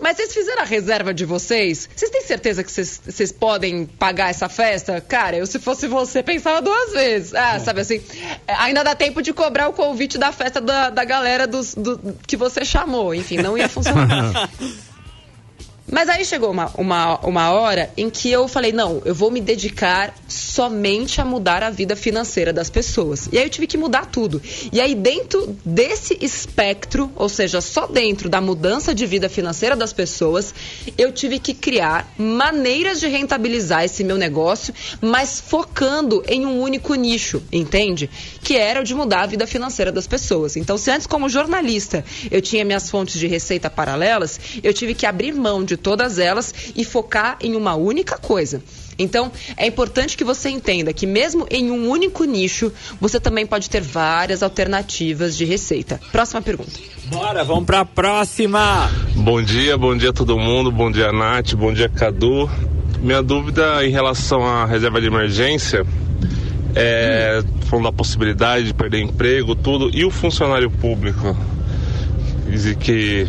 Mas 0.00 0.16
vocês 0.16 0.32
fizeram 0.32 0.62
a 0.62 0.64
reserva 0.64 1.12
de 1.12 1.24
vocês? 1.24 1.88
Vocês 1.94 2.10
têm 2.10 2.22
certeza 2.22 2.62
que 2.62 2.70
vocês, 2.70 3.00
vocês 3.04 3.32
podem 3.32 3.86
pagar 3.86 4.30
essa 4.30 4.48
festa? 4.48 5.00
Cara, 5.00 5.36
eu 5.36 5.46
se 5.46 5.58
fosse 5.58 5.86
você, 5.86 6.22
pensava 6.22 6.62
duas 6.62 6.92
vezes. 6.92 7.34
Ah, 7.34 7.58
sabe 7.60 7.80
assim, 7.80 8.00
é, 8.46 8.54
ainda 8.54 8.82
dá 8.82 8.94
tempo 8.94 9.22
de 9.22 9.32
cobrar 9.32 9.68
o 9.68 9.72
convite 9.72 10.18
da 10.18 10.32
festa 10.32 10.60
da, 10.60 10.90
da 10.90 11.04
galera 11.04 11.46
dos, 11.46 11.74
do, 11.74 12.16
que 12.26 12.36
você 12.36 12.64
chamou. 12.64 13.14
Enfim, 13.14 13.38
não 13.38 13.56
ia 13.56 13.68
funcionar. 13.68 14.50
Mas 15.90 16.08
aí 16.08 16.24
chegou 16.24 16.50
uma, 16.50 16.70
uma, 16.76 17.18
uma 17.20 17.50
hora 17.50 17.90
em 17.96 18.10
que 18.10 18.30
eu 18.30 18.46
falei, 18.46 18.72
não, 18.72 19.00
eu 19.04 19.14
vou 19.14 19.30
me 19.30 19.40
dedicar 19.40 20.14
somente 20.28 21.20
a 21.20 21.24
mudar 21.24 21.62
a 21.62 21.70
vida 21.70 21.96
financeira 21.96 22.52
das 22.52 22.68
pessoas. 22.68 23.28
E 23.32 23.38
aí 23.38 23.44
eu 23.44 23.50
tive 23.50 23.66
que 23.66 23.78
mudar 23.78 24.06
tudo. 24.06 24.40
E 24.70 24.80
aí 24.80 24.94
dentro 24.94 25.56
desse 25.64 26.18
espectro, 26.20 27.10
ou 27.16 27.28
seja, 27.28 27.62
só 27.62 27.86
dentro 27.86 28.28
da 28.28 28.40
mudança 28.40 28.94
de 28.94 29.06
vida 29.06 29.30
financeira 29.30 29.74
das 29.74 29.92
pessoas, 29.92 30.54
eu 30.98 31.10
tive 31.10 31.38
que 31.38 31.54
criar 31.54 32.12
maneiras 32.18 33.00
de 33.00 33.06
rentabilizar 33.06 33.84
esse 33.84 34.04
meu 34.04 34.18
negócio, 34.18 34.74
mas 35.00 35.40
focando 35.40 36.22
em 36.28 36.44
um 36.44 36.60
único 36.60 36.94
nicho, 36.94 37.42
entende? 37.50 38.10
Que 38.42 38.56
era 38.56 38.80
o 38.80 38.84
de 38.84 38.94
mudar 38.94 39.22
a 39.22 39.26
vida 39.26 39.46
financeira 39.46 39.90
das 39.90 40.06
pessoas. 40.06 40.56
Então, 40.56 40.76
se 40.76 40.90
antes 40.90 41.06
como 41.06 41.28
jornalista 41.30 42.04
eu 42.30 42.42
tinha 42.42 42.64
minhas 42.64 42.90
fontes 42.90 43.18
de 43.18 43.26
receita 43.26 43.70
paralelas, 43.70 44.38
eu 44.62 44.74
tive 44.74 44.94
que 44.94 45.06
abrir 45.06 45.32
mão 45.32 45.64
de 45.64 45.77
todas 45.78 46.18
elas 46.18 46.54
e 46.76 46.84
focar 46.84 47.38
em 47.40 47.56
uma 47.56 47.74
única 47.74 48.18
coisa. 48.18 48.62
Então, 48.98 49.30
é 49.56 49.66
importante 49.66 50.16
que 50.16 50.24
você 50.24 50.50
entenda 50.50 50.92
que 50.92 51.06
mesmo 51.06 51.46
em 51.50 51.70
um 51.70 51.88
único 51.88 52.24
nicho, 52.24 52.72
você 53.00 53.20
também 53.20 53.46
pode 53.46 53.70
ter 53.70 53.80
várias 53.80 54.42
alternativas 54.42 55.36
de 55.36 55.44
receita. 55.44 56.00
Próxima 56.10 56.42
pergunta. 56.42 56.72
Bora, 57.06 57.44
vamos 57.44 57.64
pra 57.64 57.84
próxima. 57.84 58.90
Bom 59.14 59.40
dia, 59.40 59.78
bom 59.78 59.96
dia 59.96 60.10
a 60.10 60.12
todo 60.12 60.36
mundo, 60.36 60.72
bom 60.72 60.90
dia 60.90 61.12
Nath, 61.12 61.54
bom 61.54 61.72
dia 61.72 61.88
Cadu. 61.88 62.50
Minha 63.00 63.22
dúvida 63.22 63.86
em 63.86 63.90
relação 63.90 64.44
à 64.44 64.64
reserva 64.64 65.00
de 65.00 65.06
emergência 65.06 65.86
é 66.74 67.40
hum. 67.40 67.60
falando 67.62 67.84
da 67.84 67.92
possibilidade 67.92 68.64
de 68.66 68.74
perder 68.74 69.00
emprego, 69.00 69.54
tudo, 69.54 69.90
e 69.96 70.04
o 70.04 70.10
funcionário 70.10 70.70
público? 70.70 71.36
Que 72.80 73.26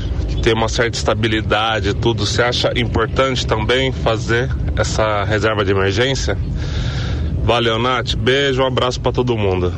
ter 0.50 0.56
uma 0.56 0.68
certa 0.68 0.98
estabilidade 0.98 1.94
tudo, 1.94 2.26
você 2.26 2.42
acha 2.42 2.72
importante 2.76 3.46
também 3.46 3.92
fazer 3.92 4.50
essa 4.76 5.24
reserva 5.24 5.64
de 5.64 5.70
emergência? 5.70 6.36
Valeu, 7.44 7.78
Nath. 7.78 8.16
Beijo, 8.16 8.64
um 8.64 8.66
abraço 8.66 9.00
para 9.00 9.12
todo 9.12 9.38
mundo. 9.38 9.72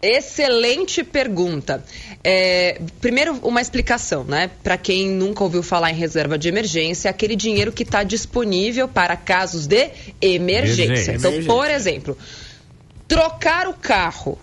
Excelente 0.00 1.02
pergunta. 1.02 1.84
É, 2.22 2.80
primeiro, 3.00 3.40
uma 3.42 3.60
explicação, 3.60 4.22
né? 4.22 4.52
Para 4.62 4.78
quem 4.78 5.10
nunca 5.10 5.42
ouviu 5.42 5.64
falar 5.64 5.90
em 5.90 5.96
reserva 5.96 6.38
de 6.38 6.48
emergência, 6.48 7.08
é 7.08 7.10
aquele 7.10 7.34
dinheiro 7.34 7.72
que 7.72 7.82
está 7.82 8.04
disponível 8.04 8.86
para 8.86 9.16
casos 9.16 9.66
de 9.66 9.90
emergência. 10.22 10.84
emergência. 10.84 11.12
Então, 11.16 11.44
por 11.44 11.68
exemplo, 11.68 12.16
trocar 13.08 13.66
o 13.66 13.74
carro 13.74 14.38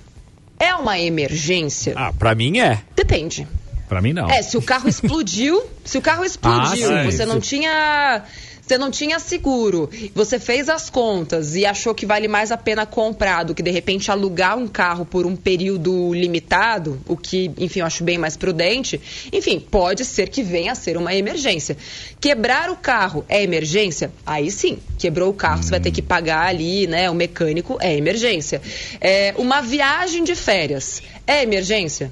é 0.60 0.76
uma 0.76 1.00
emergência? 1.00 1.94
Ah, 1.96 2.12
para 2.12 2.36
mim 2.36 2.60
é. 2.60 2.82
Depende. 2.94 3.48
Para 3.88 4.02
mim 4.02 4.14
não. 4.14 4.30
É, 4.30 4.42
se 4.42 4.58
o 4.58 4.62
carro 4.62 4.90
explodiu, 4.90 5.64
se 5.84 5.98
o 5.98 6.02
carro 6.02 6.26
explodiu, 6.26 6.92
ah, 6.92 7.04
você 7.04 7.26
não 7.26 7.40
tinha 7.40 8.24
você 8.68 8.78
não 8.78 8.92
tinha 8.92 9.18
seguro, 9.18 9.90
você 10.14 10.38
fez 10.38 10.68
as 10.68 10.90
contas 10.90 11.56
e 11.56 11.66
achou 11.66 11.96
que 11.96 12.06
vale 12.06 12.28
mais 12.28 12.52
a 12.52 12.58
pena 12.58 12.86
comprar 12.86 13.44
do 13.44 13.56
que 13.56 13.64
de 13.64 13.72
repente 13.72 14.12
alugar 14.12 14.58
um 14.58 14.68
carro 14.68 15.06
por 15.06 15.26
um 15.26 15.38
período 15.38 16.14
limitado, 16.14 17.00
o 17.08 17.16
que, 17.16 17.50
enfim, 17.58 17.80
eu 17.80 17.86
acho 17.86 18.04
bem 18.04 18.18
mais 18.18 18.36
prudente, 18.36 19.00
enfim, 19.32 19.58
pode 19.58 20.04
ser 20.04 20.28
que 20.28 20.44
venha 20.44 20.74
a 20.74 20.76
ser 20.76 20.98
uma 20.98 21.16
emergência. 21.16 21.78
Quebrar 22.20 22.70
o 22.70 22.76
carro 22.76 23.24
é 23.30 23.42
emergência? 23.42 24.12
Aí 24.26 24.52
sim, 24.52 24.80
quebrou 24.98 25.30
o 25.30 25.34
carro, 25.34 25.60
hum. 25.60 25.64
você 25.64 25.70
vai 25.70 25.80
ter 25.80 25.92
que 25.92 26.02
pagar 26.02 26.48
ali, 26.48 26.88
né? 26.88 27.10
O 27.10 27.16
mecânico 27.16 27.78
é 27.80 27.96
emergência. 27.96 28.62
É, 29.00 29.34
uma 29.38 29.62
viagem 29.62 30.26
de 30.26 30.36
férias 30.36 31.02
é 31.26 31.42
emergência? 31.42 32.12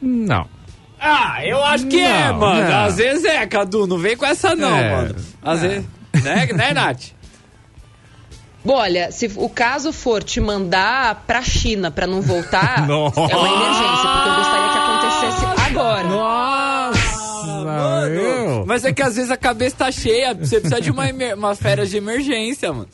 Não. 0.00 0.48
Ah, 1.06 1.44
eu 1.44 1.62
acho 1.62 1.86
que 1.86 2.00
é, 2.00 2.08
não, 2.08 2.16
é, 2.16 2.32
mano. 2.32 2.68
Não. 2.70 2.84
Às 2.86 2.96
vezes 2.96 3.24
é, 3.26 3.46
Cadu. 3.46 3.86
Não 3.86 3.98
vem 3.98 4.16
com 4.16 4.24
essa, 4.24 4.56
não, 4.56 4.74
é, 4.74 4.90
mano. 4.90 5.16
Às 5.42 5.62
é. 5.62 5.68
vezes. 5.68 5.86
Né, 6.22 6.46
né, 6.54 6.72
Nath? 6.72 7.12
Bom, 8.64 8.76
olha, 8.76 9.12
se 9.12 9.30
o 9.36 9.48
caso 9.50 9.92
for 9.92 10.24
te 10.24 10.40
mandar 10.40 11.24
pra 11.26 11.42
China 11.42 11.90
pra 11.90 12.06
não 12.06 12.22
voltar, 12.22 12.78
é 12.88 12.92
uma 13.36 13.48
emergência, 13.48 14.08
porque 14.14 14.28
eu 14.28 14.34
gostaria 14.36 14.68
que 14.72 14.78
acontecesse 14.78 15.68
agora. 15.68 16.08
Nossa, 16.08 17.46
mano. 17.64 18.64
Mas 18.66 18.84
é 18.86 18.92
que 18.94 19.02
às 19.02 19.16
vezes 19.16 19.30
a 19.30 19.36
cabeça 19.36 19.76
tá 19.76 19.92
cheia, 19.92 20.32
você 20.32 20.58
precisa 20.58 20.80
de 20.80 20.90
uma, 20.90 21.04
uma 21.36 21.54
férias 21.54 21.90
de 21.90 21.98
emergência, 21.98 22.72
mano. 22.72 22.88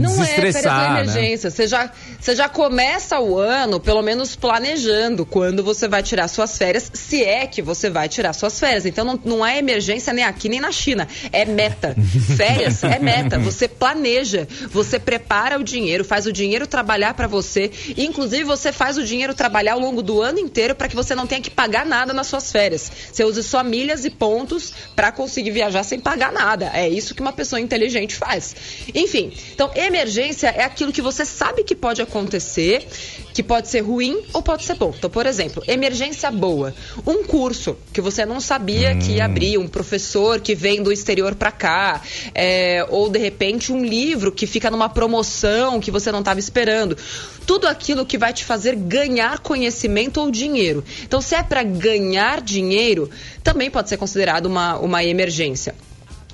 Não 0.00 0.22
é 0.22 0.26
férias 0.26 0.56
de 0.56 0.66
né? 0.66 1.00
emergência. 1.00 1.48
Né? 1.48 1.56
Você, 1.56 1.66
já, 1.66 1.90
você 2.20 2.36
já 2.36 2.48
começa 2.48 3.20
o 3.20 3.38
ano, 3.38 3.80
pelo 3.80 4.02
menos, 4.02 4.36
planejando 4.36 5.24
quando 5.24 5.62
você 5.62 5.88
vai 5.88 6.02
tirar 6.02 6.28
suas 6.28 6.56
férias, 6.56 6.90
se 6.92 7.22
é 7.22 7.46
que 7.46 7.62
você 7.62 7.90
vai 7.90 8.08
tirar 8.08 8.32
suas 8.32 8.58
férias. 8.58 8.86
Então 8.86 9.04
não, 9.04 9.20
não 9.24 9.46
é 9.46 9.58
emergência 9.58 10.12
nem 10.12 10.24
aqui 10.24 10.48
nem 10.48 10.60
na 10.60 10.72
China. 10.72 11.08
É 11.32 11.44
meta. 11.44 11.94
Férias 12.36 12.82
é 12.84 12.98
meta. 12.98 13.38
Você 13.38 13.68
planeja, 13.68 14.46
você 14.70 14.98
prepara 14.98 15.58
o 15.58 15.64
dinheiro, 15.64 16.04
faz 16.04 16.26
o 16.26 16.32
dinheiro 16.32 16.66
trabalhar 16.66 17.14
para 17.14 17.26
você. 17.26 17.70
Inclusive, 17.96 18.44
você 18.44 18.72
faz 18.72 18.96
o 18.96 19.04
dinheiro 19.04 19.34
trabalhar 19.34 19.74
ao 19.74 19.80
longo 19.80 20.02
do 20.02 20.20
ano 20.20 20.38
inteiro 20.38 20.74
para 20.74 20.88
que 20.88 20.96
você 20.96 21.14
não 21.14 21.26
tenha 21.26 21.40
que 21.40 21.50
pagar 21.50 21.84
nada 21.84 22.12
nas 22.12 22.26
suas 22.26 22.50
férias. 22.50 22.90
Você 23.12 23.24
use 23.24 23.42
só 23.42 23.62
milhas 23.62 24.04
e 24.04 24.10
pontos 24.10 24.72
para 24.94 25.12
conseguir 25.12 25.50
viajar 25.50 25.82
sem 25.82 26.00
pagar 26.00 26.32
nada. 26.32 26.70
É 26.74 26.88
isso 26.88 27.14
que 27.14 27.20
uma 27.20 27.32
pessoa 27.32 27.60
inteligente 27.60 28.14
faz. 28.14 28.54
Enfim, 28.94 29.32
então 29.54 29.70
Emergência 29.82 30.46
é 30.46 30.62
aquilo 30.62 30.92
que 30.92 31.02
você 31.02 31.24
sabe 31.24 31.64
que 31.64 31.74
pode 31.74 32.00
acontecer, 32.00 32.86
que 33.34 33.42
pode 33.42 33.68
ser 33.68 33.80
ruim 33.80 34.22
ou 34.32 34.40
pode 34.40 34.64
ser 34.64 34.76
bom. 34.76 34.94
Então, 34.96 35.10
por 35.10 35.26
exemplo, 35.26 35.60
emergência 35.66 36.30
boa. 36.30 36.72
Um 37.04 37.24
curso 37.24 37.76
que 37.92 38.00
você 38.00 38.24
não 38.24 38.40
sabia 38.40 38.92
hum. 38.92 38.98
que 39.00 39.12
ia 39.12 39.24
abrir, 39.24 39.58
um 39.58 39.66
professor 39.66 40.40
que 40.40 40.54
vem 40.54 40.80
do 40.80 40.92
exterior 40.92 41.34
para 41.34 41.50
cá, 41.50 42.00
é, 42.32 42.86
ou 42.90 43.08
de 43.08 43.18
repente 43.18 43.72
um 43.72 43.84
livro 43.84 44.30
que 44.30 44.46
fica 44.46 44.70
numa 44.70 44.88
promoção 44.88 45.80
que 45.80 45.90
você 45.90 46.12
não 46.12 46.20
estava 46.20 46.38
esperando. 46.38 46.96
Tudo 47.44 47.66
aquilo 47.66 48.06
que 48.06 48.16
vai 48.16 48.32
te 48.32 48.44
fazer 48.44 48.76
ganhar 48.76 49.40
conhecimento 49.40 50.20
ou 50.20 50.30
dinheiro. 50.30 50.84
Então, 51.02 51.20
se 51.20 51.34
é 51.34 51.42
para 51.42 51.64
ganhar 51.64 52.40
dinheiro, 52.40 53.10
também 53.42 53.68
pode 53.68 53.88
ser 53.88 53.96
considerado 53.96 54.46
uma, 54.46 54.78
uma 54.78 55.02
emergência. 55.02 55.74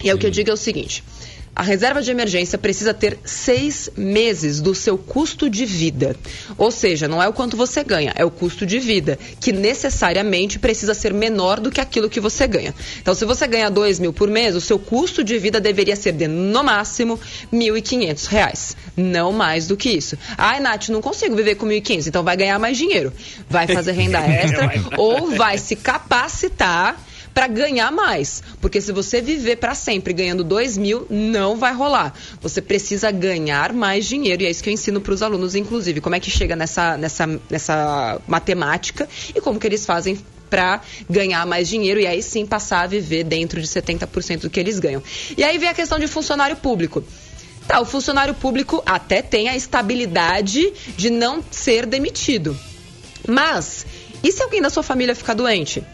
E 0.02 0.10
é 0.10 0.14
o 0.14 0.18
que 0.18 0.26
eu 0.26 0.30
digo 0.30 0.50
é 0.50 0.52
o 0.52 0.56
seguinte. 0.56 1.02
A 1.54 1.62
reserva 1.62 2.00
de 2.00 2.10
emergência 2.10 2.56
precisa 2.56 2.94
ter 2.94 3.18
seis 3.24 3.90
meses 3.96 4.60
do 4.60 4.74
seu 4.74 4.96
custo 4.96 5.50
de 5.50 5.64
vida. 5.64 6.14
Ou 6.56 6.70
seja, 6.70 7.08
não 7.08 7.22
é 7.22 7.28
o 7.28 7.32
quanto 7.32 7.56
você 7.56 7.82
ganha, 7.82 8.12
é 8.14 8.24
o 8.24 8.30
custo 8.30 8.64
de 8.64 8.78
vida, 8.78 9.18
que 9.40 9.52
necessariamente 9.52 10.58
precisa 10.58 10.94
ser 10.94 11.12
menor 11.12 11.58
do 11.58 11.70
que 11.70 11.80
aquilo 11.80 12.08
que 12.08 12.20
você 12.20 12.46
ganha. 12.46 12.74
Então, 13.00 13.14
se 13.14 13.24
você 13.24 13.46
ganha 13.46 13.70
dois 13.70 13.98
mil 13.98 14.12
por 14.12 14.28
mês, 14.28 14.54
o 14.54 14.60
seu 14.60 14.78
custo 14.78 15.24
de 15.24 15.38
vida 15.38 15.60
deveria 15.60 15.96
ser 15.96 16.12
de, 16.12 16.28
no 16.28 16.62
máximo, 16.62 17.18
R$ 17.52 17.58
1.500. 17.58 18.76
Não 18.96 19.32
mais 19.32 19.66
do 19.66 19.76
que 19.76 19.90
isso. 19.90 20.16
Ai, 20.36 20.60
Nath, 20.60 20.88
não 20.88 21.00
consigo 21.00 21.34
viver 21.34 21.56
com 21.56 21.66
1.500, 21.66 22.06
então 22.06 22.22
vai 22.22 22.36
ganhar 22.36 22.58
mais 22.58 22.76
dinheiro. 22.76 23.12
Vai 23.48 23.66
fazer 23.66 23.92
renda 23.92 24.20
extra 24.26 24.70
ou 24.96 25.30
vai 25.32 25.58
se 25.58 25.74
capacitar 25.76 27.07
para 27.38 27.46
ganhar 27.46 27.92
mais. 27.92 28.42
Porque 28.60 28.80
se 28.80 28.90
você 28.90 29.20
viver 29.20 29.58
para 29.58 29.72
sempre 29.72 30.12
ganhando 30.12 30.42
2 30.42 30.76
mil, 30.76 31.06
não 31.08 31.56
vai 31.56 31.72
rolar. 31.72 32.12
Você 32.40 32.60
precisa 32.60 33.12
ganhar 33.12 33.72
mais 33.72 34.06
dinheiro. 34.06 34.42
E 34.42 34.46
é 34.46 34.50
isso 34.50 34.60
que 34.60 34.68
eu 34.68 34.74
ensino 34.74 35.00
para 35.00 35.14
os 35.14 35.22
alunos, 35.22 35.54
inclusive. 35.54 36.00
Como 36.00 36.16
é 36.16 36.20
que 36.20 36.32
chega 36.32 36.56
nessa, 36.56 36.96
nessa, 36.96 37.40
nessa 37.48 38.20
matemática 38.26 39.08
e 39.32 39.40
como 39.40 39.60
que 39.60 39.68
eles 39.68 39.86
fazem 39.86 40.18
para 40.50 40.80
ganhar 41.08 41.46
mais 41.46 41.68
dinheiro 41.68 42.00
e 42.00 42.08
aí 42.08 42.24
sim 42.24 42.44
passar 42.44 42.80
a 42.80 42.86
viver 42.88 43.22
dentro 43.22 43.60
de 43.60 43.68
70% 43.68 44.40
do 44.40 44.50
que 44.50 44.58
eles 44.58 44.80
ganham. 44.80 45.00
E 45.36 45.44
aí 45.44 45.58
vem 45.58 45.68
a 45.68 45.74
questão 45.74 45.96
de 45.96 46.08
funcionário 46.08 46.56
público. 46.56 47.04
Tá, 47.68 47.80
o 47.80 47.84
funcionário 47.84 48.34
público 48.34 48.82
até 48.84 49.22
tem 49.22 49.48
a 49.48 49.54
estabilidade 49.54 50.72
de 50.96 51.08
não 51.08 51.40
ser 51.52 51.86
demitido. 51.86 52.58
Mas, 53.28 53.86
e 54.24 54.32
se 54.32 54.42
alguém 54.42 54.60
da 54.60 54.70
sua 54.70 54.82
família 54.82 55.14
ficar 55.14 55.34
doente? 55.34 55.84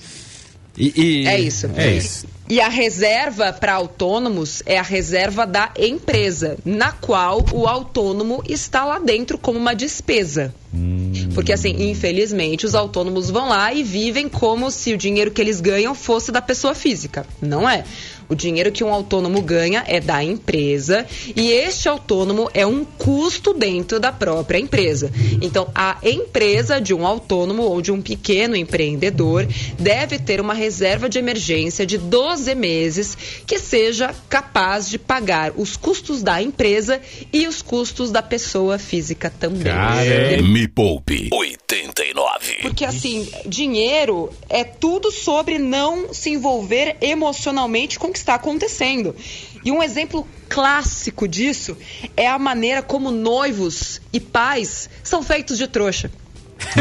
E, 0.78 0.92
e... 0.94 1.26
É 1.26 1.40
isso. 1.40 1.68
É 1.74 1.92
isso. 1.92 2.35
E 2.48 2.60
a 2.60 2.68
reserva 2.68 3.52
para 3.52 3.74
autônomos 3.74 4.62
é 4.64 4.78
a 4.78 4.82
reserva 4.82 5.44
da 5.46 5.70
empresa, 5.76 6.56
na 6.64 6.92
qual 6.92 7.44
o 7.52 7.66
autônomo 7.66 8.42
está 8.48 8.84
lá 8.84 8.98
dentro 8.98 9.36
como 9.36 9.58
uma 9.58 9.74
despesa. 9.74 10.54
Hum. 10.72 11.12
Porque, 11.34 11.52
assim, 11.52 11.90
infelizmente, 11.90 12.64
os 12.64 12.74
autônomos 12.74 13.30
vão 13.30 13.48
lá 13.48 13.72
e 13.72 13.82
vivem 13.82 14.28
como 14.28 14.70
se 14.70 14.92
o 14.92 14.98
dinheiro 14.98 15.30
que 15.30 15.40
eles 15.40 15.60
ganham 15.60 15.94
fosse 15.94 16.30
da 16.30 16.40
pessoa 16.40 16.74
física. 16.74 17.26
Não 17.40 17.68
é. 17.68 17.84
O 18.28 18.34
dinheiro 18.34 18.72
que 18.72 18.82
um 18.82 18.92
autônomo 18.92 19.40
ganha 19.40 19.84
é 19.86 20.00
da 20.00 20.22
empresa 20.22 21.06
e 21.34 21.50
este 21.50 21.88
autônomo 21.88 22.50
é 22.52 22.66
um 22.66 22.84
custo 22.84 23.54
dentro 23.54 24.00
da 24.00 24.12
própria 24.12 24.58
empresa. 24.58 25.10
Então, 25.40 25.68
a 25.74 25.98
empresa 26.02 26.80
de 26.80 26.92
um 26.92 27.06
autônomo 27.06 27.62
ou 27.62 27.80
de 27.80 27.92
um 27.92 28.02
pequeno 28.02 28.56
empreendedor 28.56 29.46
deve 29.78 30.18
ter 30.18 30.40
uma 30.40 30.54
reserva 30.54 31.08
de 31.08 31.18
emergência 31.18 31.86
de 31.86 31.98
12 31.98 32.54
meses 32.54 33.16
que 33.46 33.58
seja 33.58 34.14
capaz 34.28 34.88
de 34.88 34.98
pagar 34.98 35.52
os 35.56 35.76
custos 35.76 36.22
da 36.22 36.42
empresa 36.42 37.00
e 37.32 37.46
os 37.46 37.62
custos 37.62 38.10
da 38.10 38.22
pessoa 38.22 38.78
física 38.78 39.30
também. 39.30 39.72
Cara, 39.72 40.42
me 40.42 40.66
poupe 40.68 41.28
89. 41.32 42.35
Porque 42.76 42.84
assim, 42.84 43.26
dinheiro 43.46 44.30
é 44.50 44.62
tudo 44.62 45.10
sobre 45.10 45.58
não 45.58 46.12
se 46.12 46.28
envolver 46.28 46.98
emocionalmente 47.00 47.98
com 47.98 48.12
que 48.12 48.18
está 48.18 48.34
acontecendo. 48.34 49.16
E 49.64 49.72
um 49.72 49.82
exemplo 49.82 50.28
clássico 50.46 51.26
disso 51.26 51.74
é 52.14 52.28
a 52.28 52.38
maneira 52.38 52.82
como 52.82 53.10
noivos 53.10 54.02
e 54.12 54.20
pais 54.20 54.90
são 55.02 55.22
feitos 55.22 55.56
de 55.56 55.66
trouxa. 55.66 56.10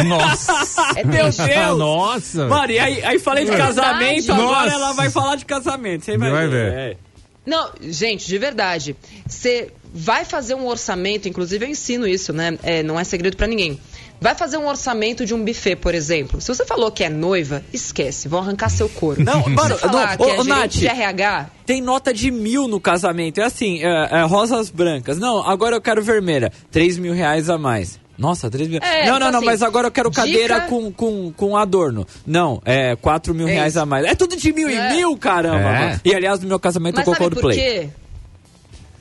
Nossa! 0.05 0.99
É 0.99 1.05
Meu 1.05 1.31
Deus! 1.31 1.79
Nossa! 1.79 2.45
Mano, 2.45 2.73
e 2.73 2.77
aí, 2.77 3.01
aí 3.01 3.17
falei 3.17 3.45
de 3.45 3.51
é 3.51 3.57
casamento, 3.57 4.25
verdade. 4.25 4.41
agora 4.41 4.71
ela 4.73 4.91
vai 4.91 5.09
falar 5.09 5.37
de 5.37 5.45
casamento. 5.45 6.03
Você 6.03 6.17
vai, 6.17 6.29
vai 6.29 6.47
ver. 6.49 6.71
ver. 6.71 6.77
É. 6.77 6.97
Não, 7.45 7.71
gente, 7.79 8.27
de 8.27 8.37
verdade. 8.37 8.97
Você 9.25 9.71
vai 9.93 10.25
fazer 10.25 10.55
um 10.55 10.67
orçamento, 10.67 11.29
inclusive 11.29 11.63
eu 11.63 11.69
ensino 11.69 12.05
isso, 12.05 12.33
né? 12.33 12.57
É, 12.63 12.83
não 12.83 12.99
é 12.99 13.05
segredo 13.05 13.37
para 13.37 13.47
ninguém. 13.47 13.79
Vai 14.19 14.33
fazer 14.35 14.57
um 14.57 14.67
orçamento 14.67 15.25
de 15.25 15.33
um 15.33 15.43
buffet, 15.43 15.75
por 15.75 15.93
exemplo. 15.93 16.41
Se 16.41 16.47
você 16.47 16.65
falou 16.65 16.91
que 16.91 17.03
é 17.03 17.09
noiva, 17.09 17.63
esquece, 17.73 18.27
vão 18.27 18.39
arrancar 18.39 18.69
seu 18.69 18.89
couro. 18.89 19.23
Não, 19.23 19.47
mano, 19.49 19.77
falar 19.77 20.17
não, 20.17 20.25
que 20.25 20.31
ô, 20.31 20.41
é 20.41 20.43
Nath, 20.43 20.71
de 20.71 20.87
RH. 20.87 21.49
Tem 21.65 21.81
nota 21.81 22.13
de 22.13 22.31
mil 22.31 22.67
no 22.67 22.79
casamento. 22.79 23.39
É 23.39 23.43
assim, 23.43 23.83
é, 23.83 24.09
é, 24.11 24.21
rosas 24.23 24.69
brancas. 24.69 25.17
Não, 25.17 25.47
agora 25.47 25.75
eu 25.75 25.81
quero 25.81 26.01
vermelha. 26.01 26.51
Três 26.71 26.97
mil 26.97 27.13
reais 27.13 27.49
a 27.49 27.57
mais. 27.57 27.99
Nossa, 28.17 28.49
3 28.49 28.69
mil. 28.69 28.79
É, 28.81 29.07
não, 29.07 29.19
não, 29.19 29.29
não, 29.31 29.39
assim, 29.39 29.45
mas 29.45 29.61
agora 29.61 29.87
eu 29.87 29.91
quero 29.91 30.09
cadeira 30.09 30.55
dica... 30.55 30.67
com, 30.67 30.91
com, 30.91 31.33
com 31.33 31.57
adorno. 31.57 32.07
Não, 32.25 32.61
é 32.63 32.95
4 32.95 33.33
mil 33.33 33.47
é 33.47 33.51
reais 33.51 33.75
a 33.75 33.85
mais. 33.85 34.05
É 34.05 34.15
tudo 34.15 34.37
de 34.37 34.53
mil 34.53 34.69
é. 34.69 34.73
em 34.73 34.95
mil, 34.95 35.17
caramba. 35.17 35.69
É. 35.69 35.99
E 36.03 36.15
aliás, 36.15 36.39
no 36.39 36.47
meu 36.47 36.59
casamento 36.59 36.95
mas 36.95 37.07
eu 37.07 37.13
coloco 37.13 37.35
Coldplay. 37.35 37.57
Por 37.57 37.63
quê? 37.63 37.89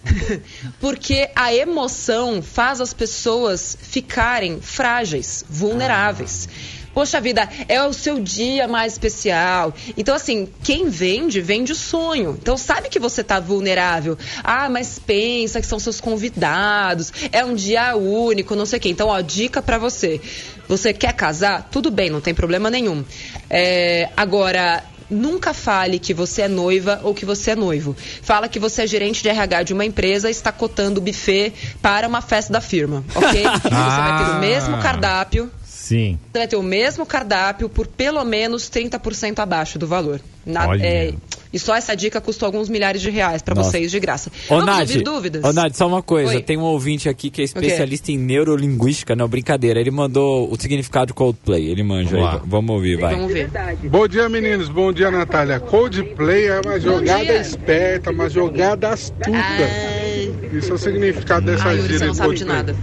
Porque 0.81 1.31
a 1.35 1.55
emoção 1.55 2.43
faz 2.43 2.81
as 2.81 2.93
pessoas 2.93 3.77
ficarem 3.81 4.61
frágeis, 4.61 5.45
vulneráveis. 5.49 6.49
Poxa 6.95 7.21
vida, 7.21 7.49
é 7.69 7.83
o 7.83 7.93
seu 7.93 8.21
dia 8.21 8.69
mais 8.69 8.93
especial. 8.93 9.75
Então, 9.97 10.15
assim, 10.15 10.49
quem 10.63 10.89
vende, 10.89 11.41
vende 11.41 11.73
o 11.73 11.75
sonho. 11.75 12.39
Então, 12.41 12.57
sabe 12.57 12.89
que 12.89 13.01
você 13.01 13.21
está 13.21 13.41
vulnerável. 13.41 14.17
Ah, 14.45 14.69
mas 14.69 14.97
pensa 14.97 15.61
que 15.61 15.67
são 15.67 15.81
seus 15.81 16.01
convidados. 16.01 17.13
É 17.33 17.45
um 17.45 17.53
dia 17.53 17.97
único, 17.97 18.55
não 18.55 18.65
sei 18.65 18.79
o 18.79 18.83
quê. 18.83 18.89
Então, 18.91 19.09
ó, 19.09 19.21
dica 19.21 19.61
para 19.61 19.77
você. 19.77 20.21
Você 20.69 20.93
quer 20.93 21.13
casar? 21.15 21.69
Tudo 21.69 21.91
bem, 21.91 22.11
não 22.11 22.21
tem 22.21 22.33
problema 22.33 22.71
nenhum. 22.71 23.05
É, 23.51 24.09
agora, 24.17 24.85
Nunca 25.11 25.53
fale 25.53 25.99
que 25.99 26.15
você 26.15 26.43
é 26.43 26.49
noiva 26.49 27.01
ou 27.03 27.15
que 27.15 27.25
você 27.25 27.53
é 27.53 27.57
noivo. 27.57 27.97
Fala 28.23 28.49
que 28.49 28.59
você 28.59 28.83
é 28.83 28.87
gerente 28.87 29.23
de 29.23 29.29
RH 29.29 29.63
de 29.65 29.73
uma 29.73 29.85
empresa 29.85 30.29
e 30.29 30.31
está 30.31 30.51
cotando 30.51 31.01
o 31.01 31.03
buffet 31.03 31.53
para 31.83 32.09
uma 32.09 32.21
festa 32.21 32.53
da 32.53 32.61
firma, 32.61 33.05
ok? 33.15 33.43
você 33.63 33.69
vai 33.69 34.25
ter 34.25 34.31
o 34.31 34.41
mesmo 34.41 34.77
ah. 34.77 34.81
cardápio. 34.81 35.51
Sim. 35.65 36.19
Você 36.33 36.39
vai 36.39 36.49
ter 36.49 36.57
o 36.57 36.63
mesmo 36.63 37.05
cardápio 37.05 37.69
por 37.69 37.87
pelo 37.87 38.25
menos 38.25 38.71
30% 38.71 39.39
abaixo 39.39 39.79
do 39.79 39.87
valor. 39.87 40.21
Na, 40.47 40.69
Olha. 40.69 40.87
É, 40.87 41.15
e 41.55 41.59
só 41.61 41.77
essa 41.77 41.95
dica 41.95 42.21
custou 42.21 42.47
alguns 42.47 42.69
milhares 42.69 43.01
de 43.01 43.09
reais 43.11 43.41
para 43.41 43.55
vocês 43.55 43.89
de 43.89 44.01
graça. 44.01 44.29
Ô, 44.49 44.57
Vamos 44.57 44.67
Nath, 44.67 45.03
dúvidas? 45.05 45.45
Ô, 45.45 45.53
Nath, 45.53 45.75
só 45.75 45.87
uma 45.87 46.03
coisa. 46.03 46.35
Oi. 46.35 46.43
Tem 46.43 46.59
um 46.59 46.63
ouvinte 46.63 47.09
aqui 47.09 47.31
que 47.31 47.41
é 47.41 47.45
especialista 47.45 48.11
em 48.11 48.19
neurolinguística, 48.19 49.15
não, 49.15 49.29
brincadeira. 49.29 49.79
Ele 49.79 49.93
mandou 49.93 50.53
o 50.53 50.61
significado 50.61 51.07
de 51.07 51.15
Coldplay. 51.15 51.71
Ele 51.71 51.85
manja 51.85 52.17
aí. 52.17 52.41
Vamos 52.45 52.75
ouvir, 52.75 52.97
vai. 52.97 53.15
Vamos 53.15 53.33
ver. 53.33 53.49
Bom 53.85 54.09
dia, 54.09 54.29
meninos. 54.29 54.69
Bom 54.69 54.93
dia, 54.93 55.13
Natália. 55.13 55.61
Coldplay 55.61 56.49
é 56.49 56.61
uma 56.61 56.81
jogada 56.81 57.35
esperta, 57.37 58.11
uma 58.11 58.29
jogada 58.29 58.89
astuta. 58.89 59.31
Ai. 59.31 60.35
Isso 60.53 60.73
é 60.73 60.75
o 60.75 60.79
significado 60.79 61.47
dessa 61.47 61.69
Ai, 61.69 61.81
gíria. 61.83 62.07
não 62.09 62.15
sabe 62.15 62.35
de 62.35 62.45
nada. 62.45 62.75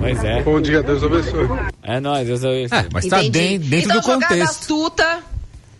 Pois 0.00 0.22
é. 0.22 0.40
Bom 0.40 0.60
dia, 0.60 0.84
Deus 0.84 1.02
abençoe. 1.02 1.48
É 1.82 1.98
nóis, 1.98 2.28
Deus 2.28 2.44
abençoe. 2.44 2.78
É, 2.78 2.86
mas 2.92 3.06
tá 3.06 3.22
dentro, 3.22 3.68
dentro 3.68 3.90
então, 3.90 3.96
do 3.96 4.02
contexto. 4.02 4.30
Jogada 4.30 4.50
astuta 4.50 5.33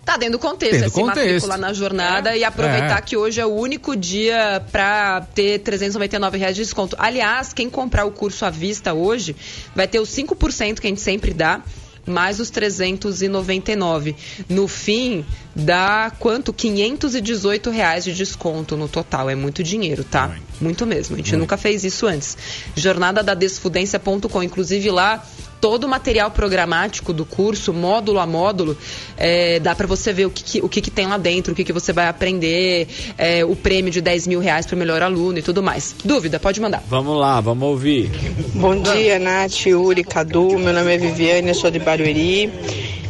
Tá 0.04 0.16
dentro 0.16 0.32
do 0.32 0.38
contexto, 0.38 0.72
dentro 0.72 0.86
é 0.86 0.90
se 0.90 0.94
contexto. 0.94 1.24
matricular 1.24 1.58
na 1.58 1.72
jornada 1.72 2.34
é. 2.34 2.38
e 2.38 2.44
aproveitar 2.44 2.98
é. 2.98 3.00
que 3.00 3.16
hoje 3.16 3.40
é 3.40 3.46
o 3.46 3.54
único 3.54 3.96
dia 3.96 4.62
para 4.70 5.22
ter 5.34 5.60
399 5.60 6.38
reais 6.38 6.56
de 6.56 6.62
desconto. 6.62 6.94
Aliás, 6.98 7.52
quem 7.52 7.70
comprar 7.70 8.04
o 8.04 8.10
curso 8.10 8.44
à 8.44 8.50
vista 8.50 8.92
hoje 8.92 9.34
vai 9.74 9.88
ter 9.88 10.00
os 10.00 10.10
5% 10.10 10.80
que 10.80 10.86
a 10.86 10.90
gente 10.90 11.00
sempre 11.00 11.32
dá 11.32 11.62
mais 12.06 12.40
os 12.40 12.50
399. 12.50 14.14
No 14.48 14.68
fim, 14.68 15.24
dá 15.54 16.12
quanto? 16.18 16.52
518 16.52 17.70
reais 17.70 18.04
de 18.04 18.12
desconto 18.12 18.76
no 18.76 18.88
total. 18.88 19.30
É 19.30 19.34
muito 19.34 19.62
dinheiro, 19.62 20.04
tá? 20.04 20.28
Muito, 20.28 20.44
muito 20.60 20.86
mesmo. 20.86 21.14
A 21.14 21.18
gente 21.18 21.30
muito. 21.30 21.40
nunca 21.40 21.56
fez 21.56 21.84
isso 21.84 22.06
antes. 22.06 22.36
Jornada 22.76 23.22
da 23.22 23.34
Desfudência.com. 23.34 24.42
Inclusive 24.42 24.90
lá 24.90 25.24
todo 25.64 25.84
o 25.84 25.88
material 25.88 26.30
programático 26.30 27.10
do 27.10 27.24
curso, 27.24 27.72
módulo 27.72 28.18
a 28.18 28.26
módulo, 28.26 28.76
é, 29.16 29.58
dá 29.58 29.74
para 29.74 29.86
você 29.86 30.12
ver 30.12 30.26
o, 30.26 30.30
que, 30.30 30.44
que 30.44 30.60
o 30.60 30.68
que, 30.68 30.82
que, 30.82 30.90
tem 30.90 31.06
lá 31.06 31.16
dentro, 31.16 31.54
o 31.54 31.56
que, 31.56 31.64
que 31.64 31.72
você 31.72 31.90
vai 31.90 32.06
aprender, 32.06 32.86
é, 33.16 33.42
o 33.46 33.56
prêmio 33.56 33.90
de 33.90 34.02
10 34.02 34.26
mil 34.26 34.40
reais 34.40 34.66
para 34.66 34.76
o 34.76 34.78
melhor 34.78 35.00
aluno 35.00 35.38
e 35.38 35.42
tudo 35.42 35.62
mais. 35.62 35.96
Dúvida? 36.04 36.38
Pode 36.38 36.60
mandar. 36.60 36.84
Vamos 36.86 37.18
lá, 37.18 37.40
vamos 37.40 37.66
ouvir. 37.66 38.10
Bom 38.52 38.78
dia, 38.78 39.18
Nath, 39.18 39.64
Uri, 39.64 40.04
Cadu. 40.04 40.58
Meu 40.58 40.74
nome 40.74 40.96
é 40.96 40.98
Viviane, 40.98 41.48
eu 41.48 41.54
sou 41.54 41.70
de 41.70 41.78
Barueri. 41.78 42.52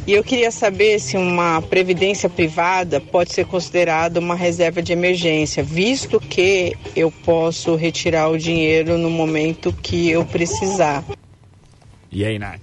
E 0.06 0.12
eu 0.12 0.22
queria 0.22 0.52
saber 0.52 1.00
se 1.00 1.16
uma 1.16 1.60
previdência 1.60 2.30
privada 2.30 3.00
pode 3.00 3.32
ser 3.32 3.46
considerada 3.46 4.20
uma 4.20 4.36
reserva 4.36 4.80
de 4.80 4.92
emergência, 4.92 5.60
visto 5.60 6.20
que 6.20 6.76
eu 6.94 7.10
posso 7.10 7.74
retirar 7.74 8.28
o 8.28 8.38
dinheiro 8.38 8.96
no 8.96 9.10
momento 9.10 9.74
que 9.82 10.08
eu 10.08 10.24
precisar. 10.24 11.02
E 12.14 12.24
aí, 12.24 12.38
Nath? 12.38 12.60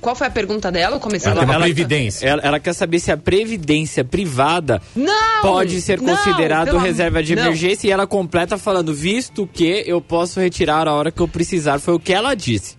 Qual 0.00 0.16
foi 0.16 0.26
a 0.26 0.30
pergunta 0.30 0.72
dela? 0.72 0.98
Começando 0.98 1.36
ela, 1.36 1.54
ela, 1.54 1.64
previdência. 1.64 2.26
Ela, 2.26 2.42
ela, 2.42 2.60
quer 2.60 2.72
saber 2.72 2.98
se 2.98 3.12
a 3.12 3.16
previdência 3.16 4.02
privada 4.02 4.80
não, 4.96 5.42
pode 5.42 5.80
ser 5.80 6.00
considerado 6.00 6.78
reserva 6.78 7.22
de 7.22 7.36
não. 7.36 7.42
emergência 7.42 7.86
e 7.86 7.90
ela 7.90 8.06
completa 8.06 8.56
falando, 8.56 8.94
visto 8.94 9.46
que 9.46 9.84
eu 9.86 10.00
posso 10.00 10.40
retirar 10.40 10.88
a 10.88 10.94
hora 10.94 11.10
que 11.10 11.20
eu 11.20 11.28
precisar. 11.28 11.78
Foi 11.78 11.94
o 11.94 12.00
que 12.00 12.12
ela 12.14 12.34
disse. 12.34 12.76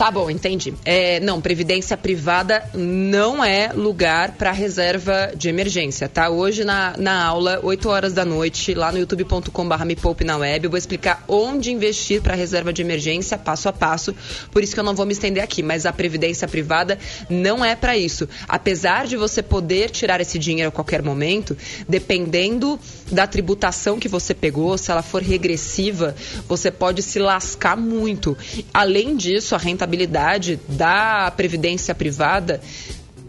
Tá 0.00 0.10
bom, 0.10 0.30
entendi. 0.30 0.72
É, 0.82 1.20
não, 1.20 1.42
previdência 1.42 1.94
privada 1.94 2.64
não 2.72 3.44
é 3.44 3.70
lugar 3.74 4.32
para 4.32 4.50
reserva 4.50 5.32
de 5.36 5.50
emergência, 5.50 6.08
tá? 6.08 6.30
Hoje 6.30 6.64
na, 6.64 6.96
na 6.96 7.22
aula, 7.22 7.60
8 7.62 7.86
horas 7.86 8.14
da 8.14 8.24
noite, 8.24 8.72
lá 8.72 8.90
no 8.90 8.96
youtube.com.br 8.96 9.84
me 9.84 9.94
poupe 9.94 10.24
na 10.24 10.38
web, 10.38 10.64
eu 10.64 10.70
vou 10.70 10.78
explicar 10.78 11.22
onde 11.28 11.70
investir 11.70 12.22
para 12.22 12.34
reserva 12.34 12.72
de 12.72 12.80
emergência, 12.80 13.36
passo 13.36 13.68
a 13.68 13.74
passo. 13.74 14.14
Por 14.50 14.62
isso 14.62 14.72
que 14.72 14.80
eu 14.80 14.84
não 14.84 14.94
vou 14.94 15.04
me 15.04 15.12
estender 15.12 15.44
aqui, 15.44 15.62
mas 15.62 15.84
a 15.84 15.92
previdência 15.92 16.48
privada 16.48 16.98
não 17.28 17.62
é 17.62 17.76
para 17.76 17.94
isso. 17.94 18.26
Apesar 18.48 19.06
de 19.06 19.18
você 19.18 19.42
poder 19.42 19.90
tirar 19.90 20.18
esse 20.18 20.38
dinheiro 20.38 20.70
a 20.70 20.72
qualquer 20.72 21.02
momento, 21.02 21.54
dependendo 21.86 22.80
da 23.12 23.26
tributação 23.26 23.98
que 23.98 24.08
você 24.08 24.32
pegou, 24.32 24.78
se 24.78 24.90
ela 24.90 25.02
for 25.02 25.20
regressiva, 25.20 26.16
você 26.48 26.70
pode 26.70 27.02
se 27.02 27.18
lascar 27.18 27.76
muito. 27.76 28.34
Além 28.72 29.14
disso, 29.14 29.54
a 29.54 29.58
rentabilidade 29.58 29.89
rentabilidade 29.90 30.60
da 30.68 31.32
previdência 31.36 31.94
privada 31.94 32.60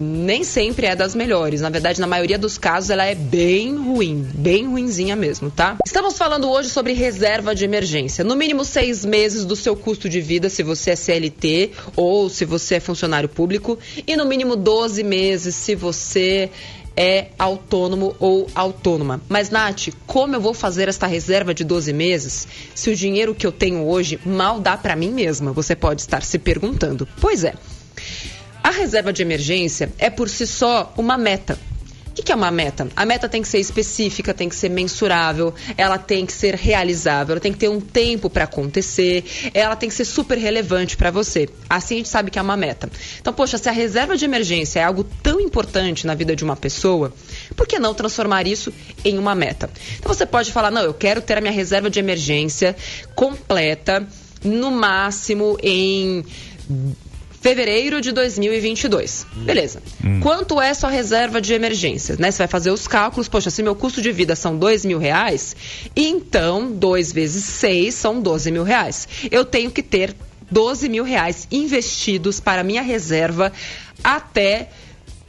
nem 0.04 0.44
sempre 0.44 0.88
é 0.88 0.96
das 0.96 1.14
melhores. 1.14 1.62
Na 1.62 1.70
verdade, 1.70 2.02
na 2.02 2.08
maioria 2.08 2.38
dos 2.38 2.58
casos, 2.58 2.90
ela 2.90 3.06
é 3.06 3.14
bem 3.14 3.76
ruim, 3.76 4.28
bem 4.34 4.66
ruinzinha 4.66 5.16
mesmo, 5.16 5.52
tá? 5.52 5.78
Estamos 5.86 6.18
falando 6.18 6.50
hoje 6.50 6.70
sobre 6.70 6.94
reserva 6.94 7.54
de 7.54 7.66
emergência. 7.66 8.24
No 8.24 8.36
mínimo 8.36 8.66
seis 8.66 9.06
meses 9.06 9.46
do 9.46 9.56
seu 9.56 9.76
custo 9.76 10.10
de 10.10 10.20
vida, 10.20 10.50
se 10.50 10.64
você 10.64 10.92
é 10.92 10.96
CLT 10.96 11.72
ou 11.96 12.30
se 12.30 12.46
você 12.46 12.76
é 12.76 12.80
funcionário 12.80 13.30
público, 13.30 13.78
e 14.08 14.16
no 14.16 14.26
mínimo 14.26 14.56
12 14.56 15.04
meses 15.04 15.54
se 15.54 15.76
você 15.76 16.50
é 17.02 17.30
autônomo 17.40 18.16
ou 18.20 18.48
autônoma. 18.54 19.20
Mas, 19.28 19.50
Nath, 19.50 19.88
como 20.06 20.36
eu 20.36 20.40
vou 20.40 20.54
fazer 20.54 20.88
esta 20.88 21.08
reserva 21.08 21.52
de 21.52 21.64
12 21.64 21.92
meses 21.92 22.48
se 22.76 22.92
o 22.92 22.96
dinheiro 22.96 23.34
que 23.34 23.48
eu 23.48 23.52
tenho 23.52 23.88
hoje 23.88 24.20
mal 24.24 24.60
dá 24.60 24.78
para 24.78 24.96
mim 24.96 25.12
mesma? 25.12 25.52
Você 25.52 25.76
pode 25.76 26.02
estar 26.02 26.22
se 26.22 26.38
perguntando. 26.38 27.08
Pois 27.20 27.44
é. 27.44 27.56
A 28.64 28.70
reserva 28.70 29.12
de 29.12 29.24
emergência 29.24 29.92
é 29.98 30.12
por 30.12 30.30
si 30.30 30.46
só 30.46 30.94
uma 30.96 31.18
meta 31.18 31.58
que, 32.22 32.26
que 32.26 32.32
é 32.32 32.36
uma 32.36 32.52
meta? 32.52 32.88
A 32.96 33.06
meta 33.06 33.28
tem 33.28 33.42
que 33.42 33.48
ser 33.48 33.60
específica, 33.60 34.34
tem 34.34 34.48
que 34.48 34.56
ser 34.56 34.70
mensurável, 34.70 35.54
ela 35.76 35.98
tem 35.98 36.26
que 36.26 36.32
ser 36.32 36.56
realizável, 36.56 37.34
ela 37.34 37.42
tem 37.42 37.52
que 37.52 37.60
ter 37.60 37.70
um 37.70 37.82
tempo 37.82 38.30
para 38.30 38.46
acontecer, 38.46 39.52
ela 39.54 39.76
tem 39.76 39.90
que 39.90 39.96
ser 39.96 40.06
super 40.06 40.38
relevante 40.38 40.96
para 40.96 41.12
você. 41.12 41.50
Assim 41.70 41.96
a 41.96 41.98
gente 41.98 42.10
sabe 42.10 42.32
que 42.32 42.40
é 42.40 42.42
uma 42.42 42.56
meta. 42.56 42.90
Então, 43.20 43.34
poxa, 43.34 43.58
se 43.58 43.68
a 43.68 43.72
reserva 43.72 44.16
de 44.16 44.24
emergência 44.24 44.80
é 44.80 44.84
algo 44.84 45.04
tão 45.04 45.40
importante 45.40 46.06
na 46.06 46.14
vida 46.14 46.36
de 46.36 46.44
uma 46.44 46.56
pessoa, 46.56 47.14
por 47.56 47.68
que 47.68 47.80
não 47.80 47.94
transformar 47.94 48.48
isso 48.48 48.72
em 49.04 49.18
uma 49.18 49.36
meta? 49.36 49.70
Então 50.00 50.14
você 50.14 50.26
pode 50.26 50.52
falar: 50.52 50.72
não, 50.72 50.82
eu 50.82 50.94
quero 50.94 51.22
ter 51.22 51.38
a 51.38 51.42
minha 51.42 51.54
reserva 51.54 51.90
de 51.90 52.00
emergência 52.00 52.76
completa, 53.16 54.08
no 54.44 54.72
máximo 54.72 55.58
em 55.62 56.24
fevereiro 57.42 58.00
de 58.00 58.12
2022. 58.12 59.26
Hum. 59.36 59.44
Beleza. 59.44 59.82
Hum. 60.06 60.20
Quanto 60.22 60.62
é 60.62 60.74
sua 60.74 60.90
reserva 60.90 61.42
de 61.42 61.54
emergência? 61.54 62.16
Né? 62.18 62.32
Você 62.32 62.38
vai 62.38 62.48
fazer 62.48 62.72
os 62.72 62.88
cálculos. 62.88 63.28
Poxa, 63.28 63.50
se 63.50 63.64
meu 63.64 63.76
custo 63.76 64.02
de 64.02 64.12
vida 64.12 64.36
são 64.36 64.56
dois 64.56 64.86
mil 64.86 65.00
reais, 65.00 65.56
então 65.96 66.72
2 66.72 67.12
vezes 67.12 67.44
6 67.44 67.94
são 67.94 68.22
12 68.22 68.52
mil 68.52 68.64
reais. 68.64 69.08
Eu 69.32 69.44
tenho 69.44 69.72
que 69.72 69.82
ter 69.82 70.16
12 70.50 70.88
mil 70.88 71.04
reais 71.04 71.48
investidos 71.52 72.40
para 72.40 72.64
minha 72.64 72.82
reserva 72.82 73.52
até 74.04 74.70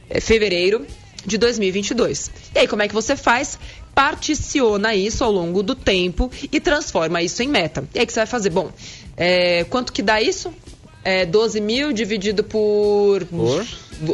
eh, 0.09 0.19
fevereiro 0.19 0.85
de 1.25 1.37
2022. 1.37 2.29
E 2.53 2.59
aí, 2.59 2.67
como 2.67 2.81
é 2.81 2.87
que 2.87 2.93
você 2.93 3.15
faz? 3.15 3.57
Particiona 3.95 4.93
isso 4.95 5.23
ao 5.23 5.31
longo 5.31 5.63
do 5.63 5.75
tempo 5.75 6.29
e 6.51 6.59
transforma 6.59 7.21
isso 7.21 7.41
em 7.41 7.47
meta. 7.47 7.87
E 7.95 7.99
aí, 7.99 8.05
que 8.05 8.13
você 8.13 8.19
vai 8.19 8.27
fazer? 8.27 8.49
Bom, 8.49 8.71
é, 9.15 9.63
quanto 9.65 9.93
que 9.93 10.01
dá 10.01 10.21
isso? 10.21 10.53
É, 11.03 11.25
12 11.25 11.61
mil 11.61 11.93
dividido 11.93 12.43
por, 12.43 13.25
por? 13.25 13.65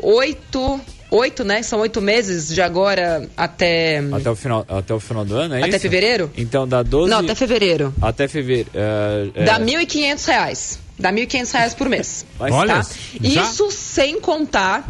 8. 0.01 0.81
8, 1.11 1.43
né? 1.43 1.63
São 1.63 1.79
oito 1.79 1.99
meses 2.01 2.53
de 2.53 2.61
agora 2.61 3.27
até. 3.35 3.97
Até 4.11 4.29
o 4.29 4.35
final, 4.35 4.65
até 4.67 4.93
o 4.93 4.99
final 4.99 5.25
do 5.25 5.35
ano, 5.35 5.55
é 5.55 5.59
até 5.59 5.69
isso? 5.69 5.79
fevereiro? 5.79 6.31
Então 6.37 6.67
dá 6.67 6.83
12. 6.83 7.09
Não, 7.09 7.19
até 7.19 7.33
fevereiro. 7.33 7.93
Até 7.99 8.27
fevereiro. 8.27 8.69
É, 8.75 9.41
é... 9.41 9.45
Dá 9.45 9.59
1.500 9.59 10.27
reais. 10.27 10.79
Dá 10.99 11.11
1.500 11.11 11.51
reais 11.51 11.73
por 11.73 11.89
mês. 11.89 12.25
Mas, 12.37 12.53
Olha, 12.53 12.83
tá? 12.83 12.89
Isso 13.23 13.71
sem 13.71 14.21
contar. 14.21 14.87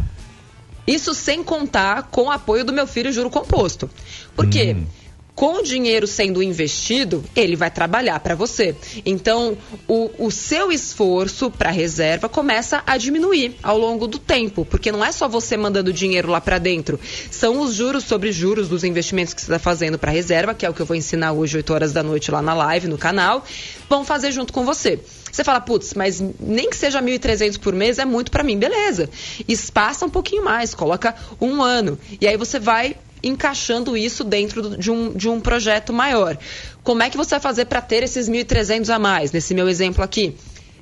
Isso 0.85 1.13
sem 1.13 1.41
contar 1.41 2.09
com 2.11 2.23
o 2.23 2.31
apoio 2.31 2.65
do 2.65 2.73
meu 2.73 2.87
filho 2.87 3.13
juro 3.13 3.29
composto. 3.29 3.89
Por 4.35 4.49
quê? 4.49 4.75
Hum 4.77 4.98
com 5.39 5.59
o 5.59 5.63
dinheiro 5.63 6.05
sendo 6.05 6.43
investido, 6.43 7.23
ele 7.33 7.55
vai 7.55 7.71
trabalhar 7.71 8.19
para 8.19 8.35
você. 8.35 8.75
Então, 9.05 9.57
o, 9.87 10.11
o 10.17 10.29
seu 10.29 10.69
esforço 10.69 11.49
para 11.49 11.71
reserva 11.71 12.27
começa 12.27 12.83
a 12.85 12.97
diminuir 12.97 13.55
ao 13.63 13.77
longo 13.77 14.05
do 14.05 14.19
tempo, 14.19 14.65
porque 14.65 14.91
não 14.91 15.01
é 15.01 15.13
só 15.13 15.29
você 15.29 15.55
mandando 15.55 15.93
dinheiro 15.93 16.27
lá 16.27 16.41
para 16.41 16.57
dentro, 16.57 16.99
são 17.31 17.61
os 17.61 17.73
juros 17.73 18.03
sobre 18.03 18.33
juros 18.33 18.67
dos 18.67 18.83
investimentos 18.83 19.33
que 19.33 19.39
você 19.39 19.45
está 19.45 19.59
fazendo 19.59 19.97
para 19.97 20.11
reserva, 20.11 20.53
que 20.53 20.65
é 20.65 20.69
o 20.69 20.73
que 20.73 20.81
eu 20.81 20.85
vou 20.85 20.97
ensinar 20.97 21.31
hoje, 21.31 21.55
8 21.55 21.73
horas 21.73 21.93
da 21.93 22.03
noite, 22.03 22.29
lá 22.29 22.41
na 22.41 22.53
live, 22.53 22.89
no 22.89 22.97
canal, 22.97 23.45
vão 23.87 24.03
fazer 24.03 24.33
junto 24.33 24.51
com 24.51 24.65
você. 24.65 24.99
Você 25.31 25.43
fala, 25.43 25.61
putz, 25.61 25.93
mas 25.93 26.21
nem 26.37 26.69
que 26.69 26.75
seja 26.75 27.01
1.300 27.01 27.59
por 27.59 27.73
mês 27.73 27.97
é 27.97 28.03
muito 28.03 28.29
para 28.29 28.43
mim. 28.43 28.57
Beleza. 28.57 29.09
Espaça 29.47 30.05
um 30.05 30.09
pouquinho 30.09 30.43
mais, 30.43 30.73
coloca 30.73 31.15
um 31.39 31.61
ano. 31.61 31.97
E 32.19 32.27
aí 32.27 32.35
você 32.35 32.59
vai 32.59 32.95
encaixando 33.21 33.97
isso 33.97 34.23
dentro 34.23 34.77
de 34.77 34.91
um, 34.91 35.13
de 35.13 35.29
um 35.29 35.39
projeto 35.39 35.91
maior. 35.93 36.37
Como 36.83 37.03
é 37.03 37.09
que 37.09 37.17
você 37.17 37.31
vai 37.31 37.39
fazer 37.39 37.65
para 37.65 37.81
ter 37.81 38.03
esses 38.03 38.29
1.300 38.29 38.89
a 38.89 38.99
mais, 38.99 39.31
nesse 39.31 39.53
meu 39.53 39.67
exemplo 39.67 40.03
aqui? 40.03 40.35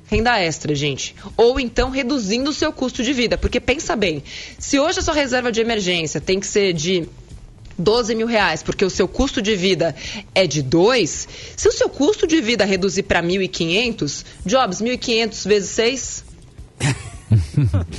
Renda 0.06 0.38
extra, 0.40 0.74
gente. 0.74 1.14
Ou 1.36 1.60
então 1.60 1.90
reduzindo 1.90 2.50
o 2.50 2.52
seu 2.52 2.72
custo 2.72 3.02
de 3.02 3.12
vida. 3.12 3.36
Porque 3.36 3.60
pensa 3.60 3.94
bem, 3.94 4.22
se 4.58 4.78
hoje 4.78 5.00
a 5.00 5.02
sua 5.02 5.14
reserva 5.14 5.52
de 5.52 5.60
emergência 5.60 6.20
tem 6.20 6.40
que 6.40 6.46
ser 6.46 6.72
de 6.72 7.06
12 7.78 8.14
mil 8.14 8.26
reais, 8.26 8.62
porque 8.62 8.84
o 8.84 8.90
seu 8.90 9.06
custo 9.06 9.42
de 9.42 9.54
vida 9.54 9.94
é 10.34 10.46
de 10.46 10.62
2, 10.62 11.28
se 11.56 11.68
o 11.68 11.72
seu 11.72 11.88
custo 11.88 12.26
de 12.26 12.40
vida 12.40 12.64
reduzir 12.64 13.04
para 13.04 13.22
1.500, 13.22 14.24
Jobs, 14.44 14.80
1.500 14.80 15.48
vezes 15.48 15.70
6? 15.70 16.24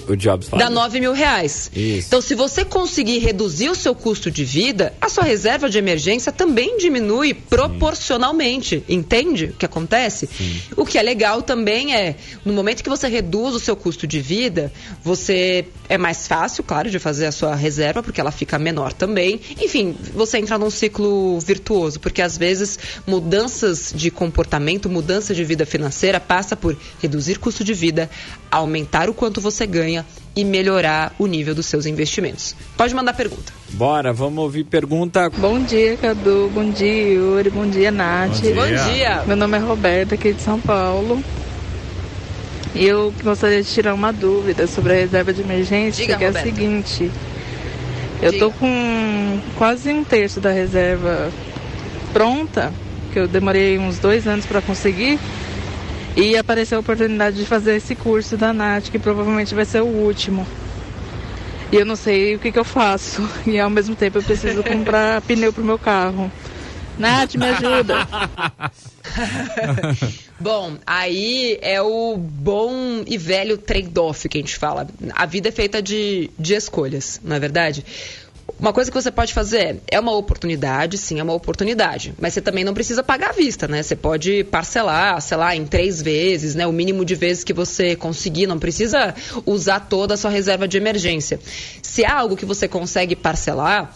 o 0.08 0.15
Jobs 0.15 0.50
fala. 0.50 0.63
Dá 0.63 0.70
9 0.70 1.00
mil 1.00 1.13
reais. 1.13 1.72
Isso. 1.76 2.08
Então, 2.08 2.22
se 2.22 2.36
você 2.36 2.65
conseguir 2.65 3.20
reduzir 3.20 3.70
o 3.70 3.76
seu 3.76 3.94
custo 3.94 4.32
de 4.32 4.44
vida, 4.44 4.94
a 5.00 5.10
sua 5.10 5.24
reserva 5.24 5.70
de 5.70 5.78
emergência 5.78 6.32
também 6.32 6.78
diminui 6.78 7.34
proporcionalmente. 7.34 8.80
Sim. 8.80 8.96
Entende 8.96 9.46
o 9.46 9.54
que 9.54 9.65
acontece? 9.65 10.28
Sim. 10.28 10.62
O 10.76 10.86
que 10.86 10.98
é 10.98 11.02
legal 11.02 11.42
também 11.42 11.96
é, 11.96 12.15
no 12.44 12.54
momento 12.54 12.84
que 12.84 12.89
você 12.89 13.08
reduz 13.08 13.56
o 13.56 13.60
seu 13.60 13.76
custo 13.76 14.08
de 14.08 14.20
vida, 14.20 14.72
você 15.04 15.65
é 15.88 15.98
mais 15.98 16.28
fácil, 16.28 16.63
claro, 16.63 16.89
de 16.89 17.00
fazer 17.00 17.26
a 17.26 17.32
sua 17.32 17.56
reserva, 17.56 18.04
porque 18.04 18.22
ela 18.22 18.32
fica 18.32 18.60
menor 18.60 18.94
também. 18.94 19.39
Enfim, 19.60 19.96
você 20.13 20.38
entra 20.38 20.58
num 20.58 20.70
ciclo 20.70 21.39
virtuoso, 21.39 22.00
porque 22.00 22.22
às 22.22 22.38
vezes 22.38 22.78
mudanças 23.06 23.92
de 23.96 24.12
comportamento, 24.12 24.89
mudança 24.89 25.34
de 25.34 25.44
vida 25.44 25.65
financeira 25.65 26.20
passa 26.20 26.56
por 26.56 26.78
reduzir 27.02 27.39
custo 27.39 27.63
de 27.63 27.74
vida, 27.74 28.10
aumentar 28.52 29.10
o 29.10 29.13
quanto 29.20 29.42
você 29.42 29.68
ganha 29.68 30.06
e 30.34 30.46
melhorar 30.46 31.14
o 31.20 31.28
nível 31.28 31.54
dos 31.54 31.66
seus 31.66 31.86
investimentos. 31.86 32.56
Pode 32.78 32.96
mandar 32.96 33.14
pergunta. 33.14 33.52
Bora, 33.72 34.14
vamos 34.14 34.42
ouvir 34.42 34.64
pergunta. 34.64 35.30
Bom 35.30 35.62
dia, 35.62 35.98
Cadu. 35.98 36.50
Bom 36.54 36.72
dia, 36.72 37.14
Yuri. 37.16 37.50
Bom 37.50 37.68
dia, 37.68 37.92
Nath. 37.92 38.30
Bom 38.30 38.42
dia. 38.42 38.56
Bom 38.56 38.94
dia. 38.94 39.24
Meu 39.28 39.36
nome 39.36 39.58
é 39.58 39.60
Roberta, 39.60 40.16
aqui 40.16 40.32
de 40.32 40.42
São 40.42 40.58
Paulo. 40.62 41.22
E 42.74 42.86
eu 42.86 43.14
gostaria 43.22 43.62
de 43.62 43.68
tirar 43.70 43.94
uma 43.94 44.14
dúvida 44.14 44.66
sobre 44.68 44.94
a 44.94 44.96
reserva 44.96 45.34
de 45.34 45.42
emergência, 45.42 46.06
Diga, 46.06 46.18
que 46.18 46.26
Roberta. 46.26 46.40
é 46.40 46.42
a 46.42 46.56
seguinte. 46.56 47.12
Eu 48.22 48.32
Diga. 48.32 48.46
tô 48.46 48.52
com 48.52 49.40
quase 49.58 49.90
um 49.92 50.02
terço 50.06 50.40
da 50.40 50.52
reserva 50.52 51.30
pronta, 52.14 52.72
que 53.12 53.20
eu 53.20 53.28
demorei 53.28 53.78
uns 53.78 54.00
dois 54.00 54.26
anos 54.26 54.46
para 54.46 54.62
conseguir. 54.62 55.20
E 56.22 56.36
apareceu 56.36 56.78
a 56.78 56.82
oportunidade 56.82 57.38
de 57.38 57.46
fazer 57.46 57.78
esse 57.78 57.96
curso 57.96 58.36
da 58.36 58.52
Nath, 58.52 58.90
que 58.90 59.00
provavelmente 59.00 59.56
vai 59.56 59.64
ser 59.64 59.82
o 59.82 59.86
último. 59.86 60.46
E 61.72 61.78
eu 61.78 61.86
não 61.86 61.96
sei 61.96 62.36
o 62.36 62.40
que, 62.40 62.52
que 62.52 62.60
eu 62.60 62.66
faço. 62.66 63.22
E 63.48 63.58
ao 63.58 63.70
mesmo 63.70 63.96
tempo 63.96 64.18
eu 64.18 64.24
preciso 64.24 64.62
comprar 64.62 65.22
pneu 65.24 65.54
pro 65.54 65.64
meu 65.64 65.80
carro. 65.80 66.30
Nath, 66.98 67.36
me 67.36 67.46
ajuda. 67.46 68.06
bom, 70.38 70.76
aí 70.86 71.58
é 71.62 71.82
o 71.82 72.18
bom 72.18 73.02
e 73.08 73.18
velho 73.18 73.58
trade-off 73.58 74.28
que 74.28 74.40
a 74.40 74.42
gente 74.42 74.58
fala. 74.58 74.90
A 75.16 75.26
vida 75.26 75.48
é 75.48 75.52
feita 75.54 75.82
de, 75.82 76.30
de 76.38 76.54
escolhas, 76.54 77.22
não 77.24 77.38
é 77.38 77.40
verdade? 77.40 77.86
Uma 78.60 78.74
coisa 78.74 78.91
que 78.91 79.02
você 79.02 79.10
pode 79.10 79.34
fazer 79.34 79.82
é 79.88 80.00
uma 80.00 80.12
oportunidade, 80.12 80.98
sim, 80.98 81.19
é 81.19 81.24
uma 81.24 81.34
oportunidade. 81.34 82.13
Mas 82.19 82.34
você 82.34 82.41
também 82.41 82.65
não 82.65 82.74
precisa 82.74 83.02
pagar 83.02 83.30
à 83.30 83.34
vista, 83.34 83.67
né? 83.69 83.82
Você 83.82 83.95
pode 83.95 84.43
parcelar, 84.43 85.22
sei 85.22 85.38
lá, 85.38 85.56
em 85.56 85.65
três 85.65 86.02
vezes, 86.02 86.56
né? 86.56 86.67
O 86.67 86.74
mínimo 86.74 87.06
de 87.06 87.15
vezes 87.15 87.43
que 87.43 87.54
você 87.54 87.95
conseguir. 87.95 88.48
Não 88.48 88.60
precisa 88.60 89.15
usar 89.45 89.80
toda 89.80 90.15
a 90.15 90.17
sua 90.17 90.30
reserva 90.30 90.67
de 90.67 90.76
emergência. 90.76 91.39
Se 91.82 92.04
há 92.04 92.17
algo 92.17 92.36
que 92.36 92.45
você 92.45 92.67
consegue 92.67 93.15
parcelar, 93.15 93.95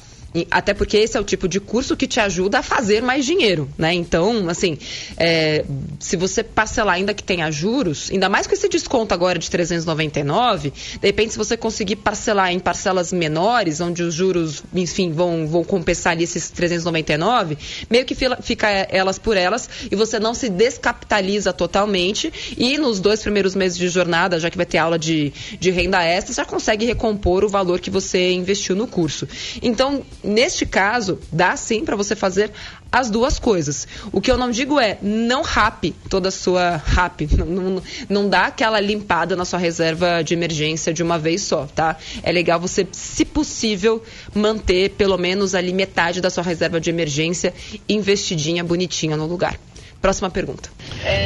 Até 0.49 0.73
porque 0.73 0.97
esse 0.97 1.15
é 1.15 1.19
o 1.19 1.23
tipo 1.23 1.47
de 1.47 1.59
curso 1.59 1.95
que 1.95 2.07
te 2.07 2.19
ajuda 2.19 2.59
a 2.59 2.63
fazer 2.63 3.01
mais 3.01 3.25
dinheiro, 3.25 3.69
né? 3.77 3.93
Então, 3.93 4.49
assim, 4.49 4.77
é, 5.17 5.63
se 5.99 6.17
você 6.17 6.43
parcelar 6.43 6.95
ainda 6.95 7.13
que 7.13 7.23
tenha 7.23 7.51
juros, 7.51 8.09
ainda 8.11 8.27
mais 8.29 8.47
com 8.47 8.53
esse 8.53 8.67
desconto 8.67 9.13
agora 9.13 9.37
de 9.37 9.49
399, 9.49 10.71
de 10.71 11.07
repente 11.07 11.33
se 11.33 11.37
você 11.37 11.55
conseguir 11.55 11.97
parcelar 11.97 12.51
em 12.51 12.59
parcelas 12.59 13.13
menores, 13.13 13.79
onde 13.79 14.01
os 14.01 14.13
juros, 14.13 14.63
enfim, 14.73 15.11
vão, 15.11 15.47
vão 15.47 15.63
compensar 15.63 16.13
ali 16.13 16.23
esses 16.23 16.49
399, 16.49 17.57
meio 17.89 18.05
que 18.05 18.15
fica 18.41 18.67
elas 18.69 19.19
por 19.19 19.37
elas 19.37 19.69
e 19.91 19.95
você 19.95 20.19
não 20.19 20.33
se 20.33 20.49
descapitaliza 20.49 21.53
totalmente 21.53 22.33
e 22.57 22.77
nos 22.77 22.99
dois 22.99 23.21
primeiros 23.21 23.55
meses 23.55 23.77
de 23.77 23.87
jornada, 23.87 24.39
já 24.39 24.49
que 24.49 24.57
vai 24.57 24.65
ter 24.65 24.79
aula 24.79 24.97
de, 24.97 25.31
de 25.59 25.69
renda 25.69 26.03
extra, 26.03 26.33
já 26.33 26.45
consegue 26.45 26.85
recompor 26.85 27.43
o 27.43 27.49
valor 27.49 27.79
que 27.79 27.89
você 27.89 28.31
investiu 28.31 28.75
no 28.75 28.87
curso. 28.87 29.27
Então, 29.61 30.03
neste 30.23 30.65
caso, 30.65 31.19
dá 31.31 31.55
sim 31.55 31.83
para 31.83 31.95
você 31.95 32.15
fazer 32.15 32.51
as 32.91 33.09
duas 33.09 33.39
coisas. 33.39 33.87
O 34.11 34.21
que 34.21 34.29
eu 34.31 34.37
não 34.37 34.51
digo 34.51 34.79
é 34.79 34.97
não 35.01 35.41
rape 35.41 35.95
toda 36.09 36.29
a 36.29 36.31
sua 36.31 36.77
rap, 36.77 37.27
não, 37.35 37.45
não, 37.45 37.83
não 38.07 38.29
dá 38.29 38.45
aquela 38.45 38.79
limpada 38.79 39.35
na 39.35 39.45
sua 39.45 39.59
reserva 39.59 40.23
de 40.23 40.33
emergência 40.33 40.93
de 40.93 41.01
uma 41.01 41.17
vez 41.17 41.41
só, 41.41 41.65
tá? 41.65 41.97
É 42.21 42.31
legal 42.31 42.59
você, 42.59 42.87
se 42.91 43.25
possível, 43.25 44.03
manter 44.33 44.91
pelo 44.91 45.17
menos 45.17 45.55
ali 45.55 45.73
metade 45.73 46.21
da 46.21 46.29
sua 46.29 46.43
reserva 46.43 46.79
de 46.79 46.89
emergência 46.89 47.53
investidinha, 47.89 48.63
bonitinha 48.63 49.17
no 49.17 49.25
lugar. 49.25 49.59
Próxima 50.01 50.29
pergunta. 50.29 50.69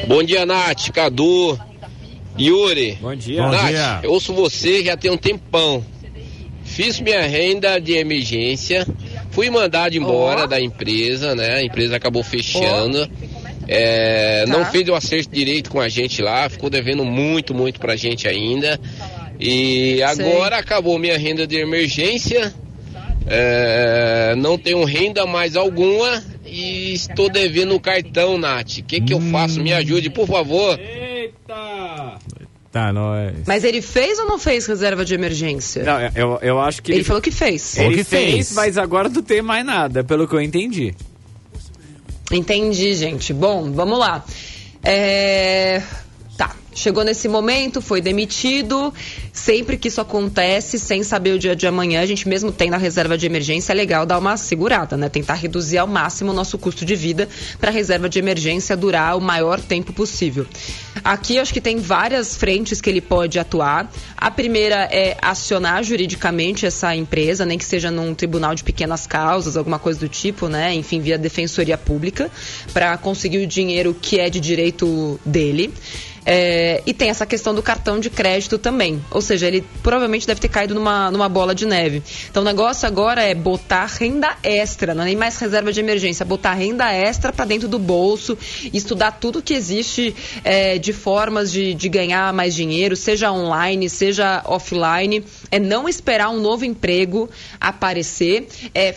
Bom 0.07 0.23
dia, 0.23 0.45
Nath, 0.45 0.91
Cadu, 0.91 1.59
Yuri. 2.39 2.97
Bom 3.01 3.15
dia. 3.15 3.41
Nath, 3.41 3.61
Bom 3.61 3.67
dia. 3.67 3.99
eu 4.03 4.11
ouço 4.11 4.33
você 4.33 4.83
já 4.83 4.95
tem 4.95 5.09
um 5.11 5.17
tempão. 5.17 5.83
Fiz 6.77 6.99
minha 6.99 7.23
renda 7.23 7.79
de 7.79 7.93
emergência, 7.93 8.85
fui 9.31 9.49
mandado 9.49 9.97
embora 9.97 10.43
oh. 10.43 10.47
da 10.47 10.61
empresa, 10.61 11.33
né? 11.33 11.55
A 11.55 11.63
empresa 11.63 11.95
acabou 11.95 12.21
fechando. 12.21 13.09
Oh. 13.09 13.63
É, 13.67 14.45
tá. 14.45 14.51
Não 14.51 14.63
fez 14.63 14.87
o 14.87 14.93
acerto 14.93 15.33
direito 15.33 15.71
com 15.71 15.81
a 15.81 15.89
gente 15.89 16.21
lá, 16.21 16.47
ficou 16.47 16.69
devendo 16.69 17.03
muito, 17.03 17.51
muito 17.51 17.79
pra 17.79 17.95
gente 17.95 18.27
ainda. 18.27 18.79
E 19.39 20.03
agora 20.03 20.57
Sei. 20.57 20.63
acabou 20.63 20.99
minha 20.99 21.17
renda 21.17 21.47
de 21.47 21.57
emergência. 21.57 22.53
É, 23.25 24.35
não 24.37 24.55
tenho 24.55 24.83
renda 24.83 25.25
mais 25.25 25.55
alguma 25.55 26.23
e 26.45 26.93
estou 26.93 27.27
devendo 27.27 27.73
o 27.73 27.79
cartão, 27.79 28.37
Nath. 28.37 28.77
O 28.77 28.83
que, 28.83 29.01
que 29.01 29.15
eu 29.15 29.19
faço? 29.19 29.59
Me 29.59 29.73
ajude, 29.73 30.11
por 30.11 30.27
favor. 30.27 30.79
Eita! 30.79 32.19
Tá, 32.77 32.93
nós. 32.93 33.33
Mas 33.47 33.63
ele 33.63 33.81
fez 33.81 34.19
ou 34.19 34.27
não 34.27 34.37
fez 34.37 34.67
reserva 34.67 35.03
de 35.03 35.15
emergência? 35.15 35.83
Não, 35.83 35.99
eu, 36.13 36.37
eu 36.43 36.61
acho 36.61 36.83
que. 36.83 36.91
Ele, 36.91 36.99
ele 36.99 37.05
falou 37.05 37.19
que 37.19 37.31
fez. 37.31 37.75
Ele 37.75 37.95
que 37.97 38.03
fez, 38.03 38.33
fez, 38.33 38.53
mas 38.53 38.77
agora 38.77 39.09
não 39.09 39.23
tem 39.23 39.41
mais 39.41 39.65
nada, 39.65 40.03
pelo 40.03 40.27
que 40.27 40.35
eu 40.35 40.41
entendi. 40.41 40.93
Entendi, 42.31 42.93
gente. 42.93 43.33
Bom, 43.33 43.71
vamos 43.71 43.97
lá. 43.97 44.23
É... 44.83 45.81
Chegou 46.77 47.03
nesse 47.03 47.27
momento, 47.27 47.81
foi 47.81 48.01
demitido. 48.01 48.93
Sempre 49.33 49.77
que 49.77 49.87
isso 49.87 49.99
acontece, 49.99 50.77
sem 50.77 51.01
saber 51.01 51.31
o 51.31 51.39
dia 51.39 51.55
de 51.55 51.65
amanhã, 51.65 52.01
a 52.01 52.05
gente 52.05 52.29
mesmo 52.29 52.51
tem 52.51 52.69
na 52.69 52.77
reserva 52.77 53.17
de 53.17 53.25
emergência, 53.25 53.71
é 53.71 53.75
legal 53.75 54.05
dar 54.05 54.19
uma 54.19 54.37
segurada, 54.37 54.95
né? 54.95 55.09
Tentar 55.09 55.33
reduzir 55.33 55.79
ao 55.79 55.87
máximo 55.87 56.29
o 56.29 56.35
nosso 56.35 56.55
custo 56.55 56.85
de 56.85 56.95
vida 56.95 57.27
para 57.59 57.71
a 57.71 57.73
reserva 57.73 58.07
de 58.07 58.19
emergência 58.19 58.77
durar 58.77 59.17
o 59.17 59.19
maior 59.19 59.59
tempo 59.59 59.91
possível. 59.91 60.45
Aqui 61.03 61.39
acho 61.39 61.51
que 61.51 61.59
tem 61.59 61.77
várias 61.77 62.35
frentes 62.35 62.79
que 62.79 62.91
ele 62.91 63.01
pode 63.01 63.39
atuar. 63.39 63.91
A 64.15 64.29
primeira 64.29 64.87
é 64.91 65.17
acionar 65.19 65.83
juridicamente 65.83 66.63
essa 66.63 66.95
empresa, 66.95 67.43
nem 67.43 67.57
que 67.57 67.65
seja 67.65 67.89
num 67.89 68.13
tribunal 68.13 68.53
de 68.53 68.63
pequenas 68.63 69.07
causas, 69.07 69.57
alguma 69.57 69.79
coisa 69.79 69.99
do 69.99 70.07
tipo, 70.07 70.47
né? 70.47 70.75
Enfim, 70.75 71.01
via 71.01 71.17
defensoria 71.17 71.75
pública, 71.75 72.29
para 72.71 72.95
conseguir 72.99 73.39
o 73.39 73.47
dinheiro 73.47 73.97
que 73.99 74.19
é 74.19 74.29
de 74.29 74.39
direito 74.39 75.19
dele. 75.25 75.73
É, 76.29 76.83
e 76.85 76.93
tem 76.93 77.09
essa 77.09 77.25
questão 77.25 77.55
do 77.55 77.63
cartão 77.63 78.01
de 78.01 78.09
crédito 78.09 78.57
também. 78.57 79.01
Ou 79.11 79.21
seja, 79.21 79.47
ele 79.47 79.63
provavelmente 79.81 80.27
deve 80.27 80.41
ter 80.41 80.49
caído 80.49 80.75
numa, 80.75 81.09
numa 81.09 81.29
bola 81.29 81.55
de 81.55 81.65
neve. 81.65 82.03
Então 82.29 82.43
o 82.43 82.45
negócio 82.45 82.85
agora 82.85 83.23
é 83.23 83.33
botar 83.33 83.85
renda 83.85 84.35
extra, 84.43 84.93
não 84.93 85.03
é 85.03 85.05
nem 85.05 85.15
mais 85.15 85.39
reserva 85.39 85.71
de 85.71 85.79
emergência, 85.79 86.25
botar 86.25 86.53
renda 86.53 86.91
extra 86.91 87.31
para 87.31 87.45
dentro 87.45 87.69
do 87.69 87.79
bolso, 87.79 88.37
estudar 88.73 89.11
tudo 89.11 89.41
que 89.41 89.53
existe 89.53 90.13
é, 90.43 90.77
de 90.77 90.91
formas 90.91 91.49
de, 91.49 91.73
de 91.73 91.87
ganhar 91.87 92.33
mais 92.33 92.53
dinheiro, 92.53 92.97
seja 92.97 93.31
online, 93.31 93.89
seja 93.89 94.43
offline. 94.45 95.23
É 95.49 95.59
não 95.59 95.87
esperar 95.87 96.29
um 96.29 96.41
novo 96.41 96.65
emprego 96.65 97.29
aparecer, 97.57 98.49
é 98.75 98.93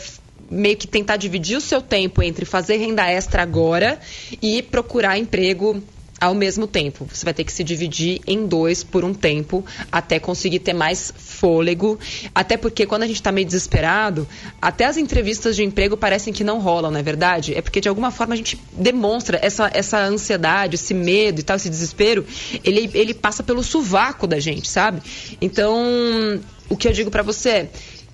meio 0.50 0.76
que 0.76 0.88
tentar 0.88 1.16
dividir 1.16 1.56
o 1.56 1.60
seu 1.60 1.80
tempo 1.80 2.24
entre 2.24 2.44
fazer 2.44 2.78
renda 2.78 3.08
extra 3.08 3.40
agora 3.42 4.00
e 4.42 4.62
procurar 4.62 5.16
emprego 5.16 5.80
ao 6.20 6.34
mesmo 6.34 6.66
tempo. 6.66 7.08
Você 7.10 7.24
vai 7.24 7.32
ter 7.32 7.44
que 7.44 7.52
se 7.52 7.64
dividir 7.64 8.20
em 8.26 8.46
dois 8.46 8.84
por 8.84 9.04
um 9.04 9.14
tempo 9.14 9.64
até 9.90 10.18
conseguir 10.18 10.58
ter 10.58 10.74
mais 10.74 11.12
fôlego. 11.16 11.98
Até 12.34 12.56
porque 12.56 12.84
quando 12.84 13.04
a 13.04 13.06
gente 13.06 13.16
está 13.16 13.32
meio 13.32 13.46
desesperado, 13.46 14.28
até 14.60 14.84
as 14.84 14.98
entrevistas 14.98 15.56
de 15.56 15.64
emprego 15.64 15.96
parecem 15.96 16.32
que 16.32 16.44
não 16.44 16.60
rolam, 16.60 16.90
não 16.90 17.00
é 17.00 17.02
verdade? 17.02 17.54
É 17.54 17.62
porque 17.62 17.80
de 17.80 17.88
alguma 17.88 18.10
forma 18.10 18.34
a 18.34 18.36
gente 18.36 18.60
demonstra 18.72 19.38
essa, 19.42 19.70
essa 19.72 19.98
ansiedade, 20.04 20.74
esse 20.74 20.92
medo 20.92 21.40
e 21.40 21.42
tal, 21.42 21.56
esse 21.56 21.70
desespero, 21.70 22.26
ele, 22.62 22.90
ele 22.92 23.14
passa 23.14 23.42
pelo 23.42 23.62
sovaco 23.62 24.26
da 24.26 24.38
gente, 24.38 24.68
sabe? 24.68 25.00
Então, 25.40 26.38
o 26.68 26.76
que 26.76 26.86
eu 26.86 26.92
digo 26.92 27.10
para 27.10 27.22
você 27.22 27.48
é 27.48 27.70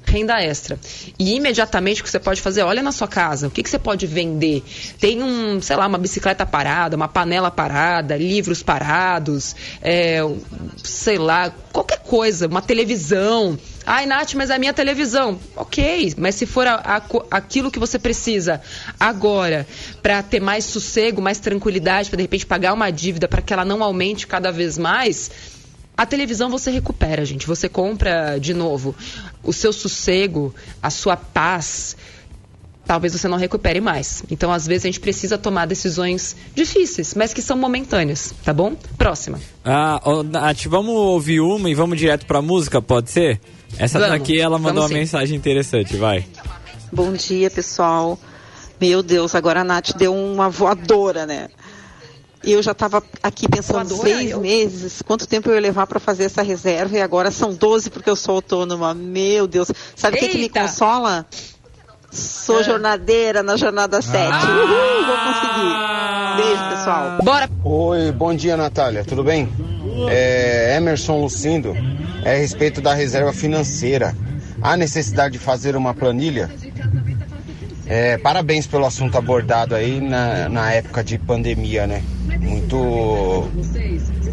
renda 0.07 0.41
extra. 0.43 0.79
E 1.19 1.35
imediatamente 1.35 2.01
o 2.01 2.05
que 2.05 2.11
você 2.11 2.19
pode 2.19 2.41
fazer, 2.41 2.63
olha 2.63 2.83
na 2.83 2.93
sua 2.93 3.09
casa, 3.09 3.49
o 3.49 3.51
que, 3.51 3.63
que 3.63 3.69
você 3.69 3.79
pode 3.79 4.07
vender? 4.07 4.63
Tem 4.99 5.23
um, 5.23 5.61
sei 5.61 5.77
lá, 5.77 5.87
uma 5.87 5.99
bicicleta 5.99 6.47
parada, 6.47 6.97
uma 6.97 7.09
panela 7.09 7.51
parada, 7.51 8.17
livros 8.17 8.63
parados, 8.63 9.55
é, 9.83 10.21
sei 10.83 11.19
lá, 11.19 11.53
qualquer 11.73 11.99
coisa, 11.99 12.47
uma 12.47 12.63
televisão. 12.63 13.59
Ai, 13.85 14.07
Nath, 14.07 14.35
mas 14.35 14.51
é 14.51 14.55
a 14.55 14.59
minha 14.59 14.73
televisão. 14.73 15.39
Ok, 15.55 16.15
mas 16.17 16.35
se 16.35 16.47
for 16.47 16.67
a, 16.67 16.75
a, 16.75 17.03
aquilo 17.31 17.71
que 17.71 17.79
você 17.79 17.99
precisa 17.99 18.61
agora 18.99 19.67
para 20.03 20.23
ter 20.23 20.41
mais 20.41 20.65
sossego, 20.65 21.21
mais 21.21 21.39
tranquilidade, 21.39 22.09
para 22.09 22.17
de 22.17 22.23
repente 22.23 22.47
pagar 22.47 22.73
uma 22.73 22.91
dívida 22.91 23.29
para 23.29 23.43
que 23.43 23.53
ela 23.53 23.65
não 23.65 23.83
aumente 23.83 24.27
cada 24.27 24.51
vez 24.51 24.79
mais 24.79 25.31
a 25.97 26.05
televisão 26.05 26.51
você 26.51 26.71
recupera, 26.71 27.25
gente. 27.25 27.47
Você 27.47 27.69
compra 27.69 28.39
de 28.39 28.53
novo. 28.53 28.95
O 29.43 29.53
seu 29.53 29.73
sossego, 29.73 30.55
a 30.83 30.91
sua 30.91 31.17
paz, 31.17 31.97
talvez 32.85 33.13
você 33.13 33.27
não 33.27 33.39
recupere 33.39 33.81
mais. 33.81 34.23
Então, 34.31 34.53
às 34.53 34.67
vezes, 34.67 34.85
a 34.85 34.89
gente 34.89 35.01
precisa 35.01 35.39
tomar 35.39 35.67
decisões 35.67 36.37
difíceis, 36.55 37.15
mas 37.15 37.33
que 37.33 37.41
são 37.41 37.57
momentâneas, 37.57 38.35
tá 38.45 38.53
bom? 38.53 38.77
Próxima. 38.99 39.41
Ah, 39.65 40.01
oh, 40.05 40.23
Nath, 40.23 40.67
vamos 40.67 40.95
ouvir 40.95 41.41
uma 41.41 41.71
e 41.71 41.75
vamos 41.75 41.99
direto 41.99 42.27
pra 42.27 42.43
música, 42.43 42.83
pode 42.83 43.11
ser? 43.11 43.41
Essa 43.79 43.99
vamos, 43.99 44.19
daqui, 44.19 44.39
ela 44.39 44.59
mandou 44.59 44.83
uma 44.83 44.89
sim. 44.89 44.95
mensagem 44.95 45.37
interessante, 45.37 45.97
vai. 45.97 46.25
Bom 46.93 47.13
dia, 47.13 47.51
pessoal. 47.51 48.19
Meu 48.81 49.03
Deus, 49.03 49.35
agora 49.35 49.63
a 49.63 49.65
Nath 49.65 49.97
deu 49.97 50.15
uma 50.15 50.51
voadora, 50.51 51.25
né? 51.25 51.49
E 52.47 52.53
eu 52.53 52.63
já 52.63 52.71
estava 52.71 53.03
aqui 53.25 53.49
pensando 53.49 53.97
seis 53.97 54.31
eu... 54.31 54.41
meses, 54.41 55.03
quanto 55.03 55.27
tempo 55.27 55.51
eu 55.51 55.57
ia 55.57 55.61
levar 55.61 55.85
para 55.89 55.99
fazer 55.99 56.25
essa 56.25 56.43
reserva 56.43 56.97
e 56.97 57.03
agora 57.03 57.33
são 57.33 57.53
12 57.53 57.91
porque 57.91 58.09
eu 58.09 58.15
sou 58.15 58.37
autônoma. 58.37 58.95
Meu 58.95 59.49
Deus. 59.49 59.69
Sabe 59.97 60.17
o 60.17 60.21
que, 60.21 60.29
que, 60.29 60.39
me 60.39 60.49
consola? 60.49 61.27
Sou 62.13 62.61
é. 62.61 62.63
jornadeira 62.63 63.43
na 63.43 63.57
jornada 63.57 64.01
7. 64.01 64.17
Ah. 64.17 64.43
Uhul, 64.47 65.07
vou 65.07 65.17
conseguir. 65.17 66.47
Beijo, 66.47 66.71
pessoal. 66.71 67.19
Bora. 67.25 67.51
Oi, 67.65 68.13
bom 68.13 68.33
dia, 68.33 68.57
Natália. 68.57 69.05
Tudo 69.05 69.25
bem? 69.25 69.49
É, 70.09 70.77
Emerson 70.77 71.21
Lucindo, 71.21 71.75
é 72.25 72.35
a 72.35 72.39
respeito 72.39 72.81
da 72.81 72.95
reserva 72.95 73.33
financeira. 73.33 74.15
Há 74.63 74.77
necessidade 74.77 75.33
de 75.33 75.39
fazer 75.41 75.75
uma 75.75 75.93
planilha? 75.93 76.49
É, 77.87 78.19
parabéns 78.19 78.67
pelo 78.67 78.85
assunto 78.85 79.17
abordado 79.17 79.75
aí 79.75 80.01
na, 80.01 80.49
na 80.49 80.73
época 80.73 81.05
de 81.05 81.19
pandemia, 81.19 81.87
né? 81.87 82.03
Muito 82.41 83.49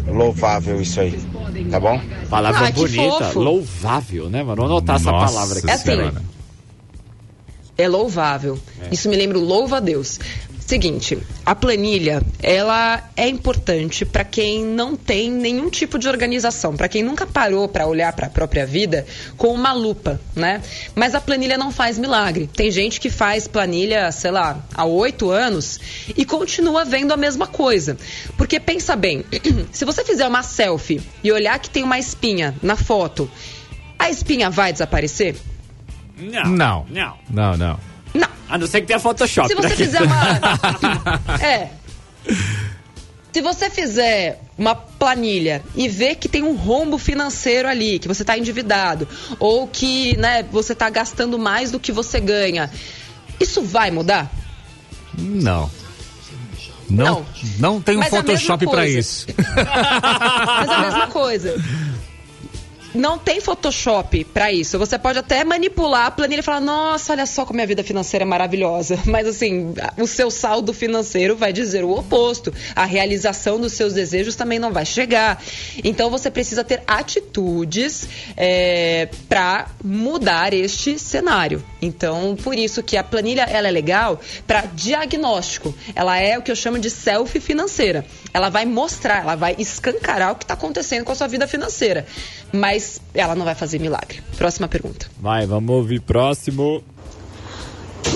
louvável 0.08 0.80
isso 0.80 1.00
aí, 1.00 1.18
tá 1.70 1.78
bom? 1.78 2.00
Palavra 2.28 2.70
bonita, 2.72 3.32
louvável, 3.34 4.28
né, 4.28 4.42
mano? 4.42 4.56
Vou 4.56 4.66
anotar 4.66 5.00
Nossa 5.00 5.10
essa 5.10 5.26
palavra 5.26 5.58
aqui. 5.58 5.70
É 5.70 5.72
assim, 5.72 6.12
é 7.76 7.88
louvável. 7.88 8.58
É. 8.80 8.94
Isso 8.94 9.08
me 9.08 9.16
lembra 9.16 9.38
o 9.38 9.44
louva 9.44 9.78
a 9.78 9.80
Deus. 9.80 10.18
Seguinte, 10.66 11.18
a 11.44 11.54
planilha, 11.54 12.22
ela 12.42 13.10
é 13.14 13.28
importante 13.28 14.06
para 14.06 14.24
quem 14.24 14.64
não 14.64 14.96
tem 14.96 15.30
nenhum 15.30 15.68
tipo 15.68 15.98
de 15.98 16.08
organização, 16.08 16.74
para 16.74 16.88
quem 16.88 17.02
nunca 17.02 17.26
parou 17.26 17.68
para 17.68 17.86
olhar 17.86 18.14
para 18.14 18.28
a 18.28 18.30
própria 18.30 18.64
vida 18.64 19.06
com 19.36 19.48
uma 19.48 19.74
lupa, 19.74 20.18
né? 20.34 20.62
Mas 20.94 21.14
a 21.14 21.20
planilha 21.20 21.58
não 21.58 21.70
faz 21.70 21.98
milagre. 21.98 22.46
Tem 22.46 22.70
gente 22.70 22.98
que 22.98 23.10
faz 23.10 23.46
planilha, 23.46 24.10
sei 24.10 24.30
lá, 24.30 24.64
há 24.74 24.86
oito 24.86 25.30
anos 25.30 25.78
e 26.16 26.24
continua 26.24 26.82
vendo 26.82 27.12
a 27.12 27.16
mesma 27.16 27.46
coisa. 27.46 27.98
Porque 28.38 28.58
pensa 28.58 28.96
bem, 28.96 29.22
se 29.70 29.84
você 29.84 30.02
fizer 30.02 30.26
uma 30.26 30.42
selfie 30.42 31.02
e 31.22 31.30
olhar 31.30 31.58
que 31.58 31.68
tem 31.68 31.82
uma 31.82 31.98
espinha 31.98 32.54
na 32.62 32.74
foto, 32.74 33.30
a 33.98 34.08
espinha 34.08 34.48
vai 34.48 34.72
desaparecer? 34.72 35.36
Não. 36.16 36.44
Não. 36.44 36.86
Não. 36.88 37.18
Não, 37.28 37.56
não. 37.58 37.93
Não. 38.14 38.28
A 38.48 38.56
não 38.56 38.66
ser 38.66 38.80
que 38.80 38.86
tenha 38.86 38.98
Photoshop. 38.98 39.48
Se 39.48 39.54
você 39.54 39.68
né? 39.68 39.76
fizer 39.76 40.02
uma. 40.02 40.40
é. 41.42 41.70
Se 43.32 43.42
você 43.42 43.68
fizer 43.68 44.40
uma 44.56 44.76
planilha 44.76 45.60
e 45.74 45.88
ver 45.88 46.14
que 46.14 46.28
tem 46.28 46.44
um 46.44 46.54
rombo 46.54 46.96
financeiro 46.98 47.68
ali, 47.68 47.98
que 47.98 48.06
você 48.06 48.22
está 48.22 48.38
endividado, 48.38 49.08
ou 49.40 49.66
que 49.66 50.16
né, 50.16 50.44
você 50.44 50.72
está 50.72 50.88
gastando 50.88 51.36
mais 51.36 51.72
do 51.72 51.80
que 51.80 51.90
você 51.90 52.20
ganha, 52.20 52.70
isso 53.40 53.60
vai 53.60 53.90
mudar? 53.90 54.30
Não. 55.18 55.68
Não, 56.88 57.04
não, 57.04 57.26
não 57.58 57.80
tem 57.80 57.96
um 57.96 58.00
Mas 58.00 58.12
mesma 58.12 58.28
Photoshop 58.28 58.66
para 58.66 58.86
isso. 58.86 59.26
Mas 59.56 60.68
a 60.68 60.78
mesma 60.82 61.06
coisa. 61.08 61.56
Não 62.94 63.18
tem 63.18 63.40
Photoshop 63.40 64.24
pra 64.24 64.52
isso. 64.52 64.78
Você 64.78 64.96
pode 64.96 65.18
até 65.18 65.42
manipular 65.42 66.06
a 66.06 66.10
planilha 66.10 66.40
e 66.40 66.42
falar: 66.42 66.60
Nossa, 66.60 67.12
olha 67.12 67.26
só 67.26 67.44
como 67.44 67.56
minha 67.56 67.66
vida 67.66 67.82
financeira 67.82 68.24
é 68.24 68.26
maravilhosa. 68.26 68.98
Mas 69.04 69.26
assim, 69.26 69.74
o 69.98 70.06
seu 70.06 70.30
saldo 70.30 70.72
financeiro 70.72 71.36
vai 71.36 71.52
dizer 71.52 71.84
o 71.84 71.90
oposto. 71.90 72.54
A 72.74 72.84
realização 72.84 73.58
dos 73.58 73.72
seus 73.72 73.92
desejos 73.92 74.36
também 74.36 74.58
não 74.58 74.72
vai 74.72 74.86
chegar. 74.86 75.42
Então 75.82 76.08
você 76.08 76.30
precisa 76.30 76.62
ter 76.62 76.82
atitudes 76.86 78.08
é, 78.36 79.08
para 79.28 79.68
mudar 79.82 80.54
este 80.54 80.98
cenário. 80.98 81.64
Então, 81.82 82.36
por 82.42 82.56
isso 82.56 82.82
que 82.82 82.96
a 82.96 83.04
planilha 83.04 83.42
ela 83.42 83.68
é 83.68 83.70
legal 83.70 84.20
para 84.46 84.62
diagnóstico. 84.62 85.74
Ela 85.94 86.18
é 86.18 86.38
o 86.38 86.42
que 86.42 86.50
eu 86.50 86.56
chamo 86.56 86.78
de 86.78 86.90
selfie 86.90 87.40
financeira. 87.40 88.04
Ela 88.32 88.48
vai 88.48 88.64
mostrar, 88.64 89.22
ela 89.22 89.34
vai 89.34 89.54
escancarar 89.58 90.32
o 90.32 90.36
que 90.36 90.44
está 90.44 90.54
acontecendo 90.54 91.04
com 91.04 91.12
a 91.12 91.14
sua 91.14 91.26
vida 91.26 91.46
financeira. 91.46 92.06
Mas 92.54 93.00
ela 93.12 93.34
não 93.34 93.44
vai 93.44 93.54
fazer 93.54 93.80
milagre. 93.80 94.22
Próxima 94.38 94.68
pergunta. 94.68 95.06
Vai, 95.20 95.44
vamos 95.46 95.74
ouvir 95.74 96.00
próximo. 96.00 96.82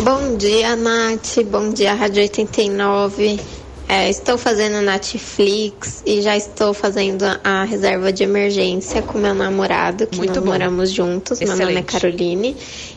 Bom 0.04 0.36
dia, 0.36 0.76
Nath. 0.76 1.42
Bom 1.50 1.72
dia, 1.72 1.92
Rádio 1.94 2.22
89. 2.22 3.40
É, 3.88 4.08
estou 4.10 4.36
fazendo 4.36 4.82
Netflix 4.82 6.02
e 6.04 6.20
já 6.20 6.36
estou 6.36 6.74
fazendo 6.74 7.24
a 7.42 7.64
reserva 7.64 8.12
de 8.12 8.22
emergência 8.22 9.00
com 9.00 9.16
meu 9.18 9.34
namorado, 9.34 10.06
que 10.06 10.18
Muito 10.18 10.34
nós 10.34 10.44
bom. 10.44 10.50
moramos 10.50 10.92
juntos. 10.92 11.40
Meu 11.40 11.48
nome 11.48 11.62
é 11.62 11.64
Excelente. 11.64 11.86
Caroline. 11.86 12.56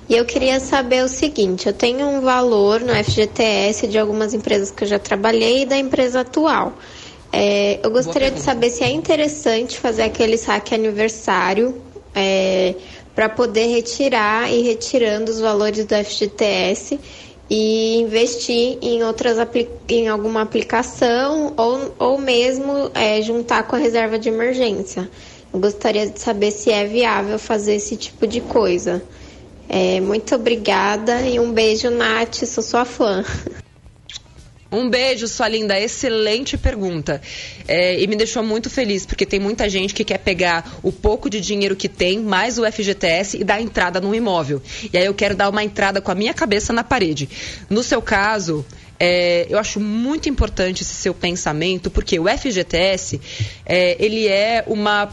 E 0.10 0.18
eu 0.18 0.26
queria 0.26 0.60
saber 0.60 1.04
o 1.04 1.08
seguinte: 1.08 1.66
eu 1.66 1.74
tenho 1.74 2.06
um 2.08 2.20
valor 2.22 2.82
no 2.82 2.94
FGTS 2.94 3.88
de 3.88 3.98
algumas 3.98 4.34
empresas 4.34 4.70
que 4.70 4.84
eu 4.84 4.88
já 4.88 5.00
trabalhei 5.00 5.62
e 5.62 5.66
da 5.66 5.78
empresa 5.78 6.20
atual. 6.22 6.74
É, 7.32 7.80
eu 7.82 7.90
gostaria 7.92 8.30
de 8.30 8.42
saber 8.42 8.70
se 8.70 8.84
é 8.84 8.90
interessante 8.90 9.80
fazer 9.80 10.04
aquele 10.04 10.38
saque 10.38 10.76
aniversário 10.76 11.82
para 13.16 13.30
poder 13.30 13.68
retirar 13.68 14.52
e 14.52 14.62
retirando 14.62 15.32
os 15.32 15.40
valores 15.40 15.86
do 15.86 15.96
FGTS 15.96 17.00
e 17.50 18.00
investir 18.00 18.78
em 18.82 19.04
outras 19.04 19.38
em 19.90 20.08
alguma 20.08 20.42
aplicação 20.42 21.54
ou, 21.58 21.94
ou 22.00 22.18
mesmo 22.18 22.90
é, 22.94 23.22
juntar 23.22 23.64
com 23.64 23.76
a 23.76 23.80
reserva 23.80 24.18
de 24.18 24.30
emergência. 24.30 25.10
Eu 25.54 25.60
gostaria 25.60 26.08
de 26.08 26.18
saber 26.18 26.52
se 26.52 26.72
é 26.72 26.86
viável 26.86 27.38
fazer 27.38 27.76
esse 27.76 27.98
tipo 27.98 28.26
de 28.26 28.40
coisa. 28.40 29.04
É, 29.68 30.00
muito 30.00 30.34
obrigada 30.34 31.22
e 31.22 31.40
um 31.40 31.52
beijo, 31.52 31.90
Nath, 31.90 32.46
sou 32.46 32.64
sua 32.64 32.86
fã. 32.86 33.24
Um 34.72 34.90
beijo, 34.90 35.28
sua 35.28 35.50
linda. 35.50 35.78
Excelente 35.78 36.58
pergunta. 36.58 37.22
É, 37.68 38.00
e 38.00 38.08
me 38.08 38.16
deixou 38.16 38.42
muito 38.42 38.70
feliz, 38.70 39.06
porque 39.06 39.26
tem 39.26 39.40
muita 39.40 39.70
gente 39.70 39.94
que 39.94 40.06
quer 40.06 40.20
pegar 40.20 40.80
o 40.82 40.92
pouco 40.92 41.30
de 41.30 41.42
dinheiro 41.42 41.76
que 41.76 41.90
tem, 41.90 42.20
mais 42.20 42.58
o 42.58 42.64
FGTS, 42.72 43.38
e 43.38 43.44
dar 43.44 43.62
entrada 43.62 44.00
no 44.00 44.16
imóvel. 44.16 44.62
E 44.94 44.98
aí 44.98 45.06
eu 45.06 45.14
quero 45.14 45.36
dar 45.36 45.50
uma 45.50 45.64
entrada 45.64 46.00
com 46.00 46.10
a 46.10 46.16
minha 46.16 46.34
cabeça 46.34 46.72
na 46.72 46.84
parede. 46.84 47.28
No 47.70 47.84
seu 47.84 48.02
caso. 48.02 48.66
é, 48.98 49.48
eu 49.50 49.58
acho 49.58 49.80
muito 49.80 50.30
importante 50.30 50.84
esse 50.84 50.94
seu 50.94 51.14
pensamento, 51.14 51.90
porque 51.90 52.20
o 52.20 52.26
FGTS, 52.28 53.20
é, 53.66 53.98
ele 54.00 54.28
é 54.28 54.64
uma 54.68 55.12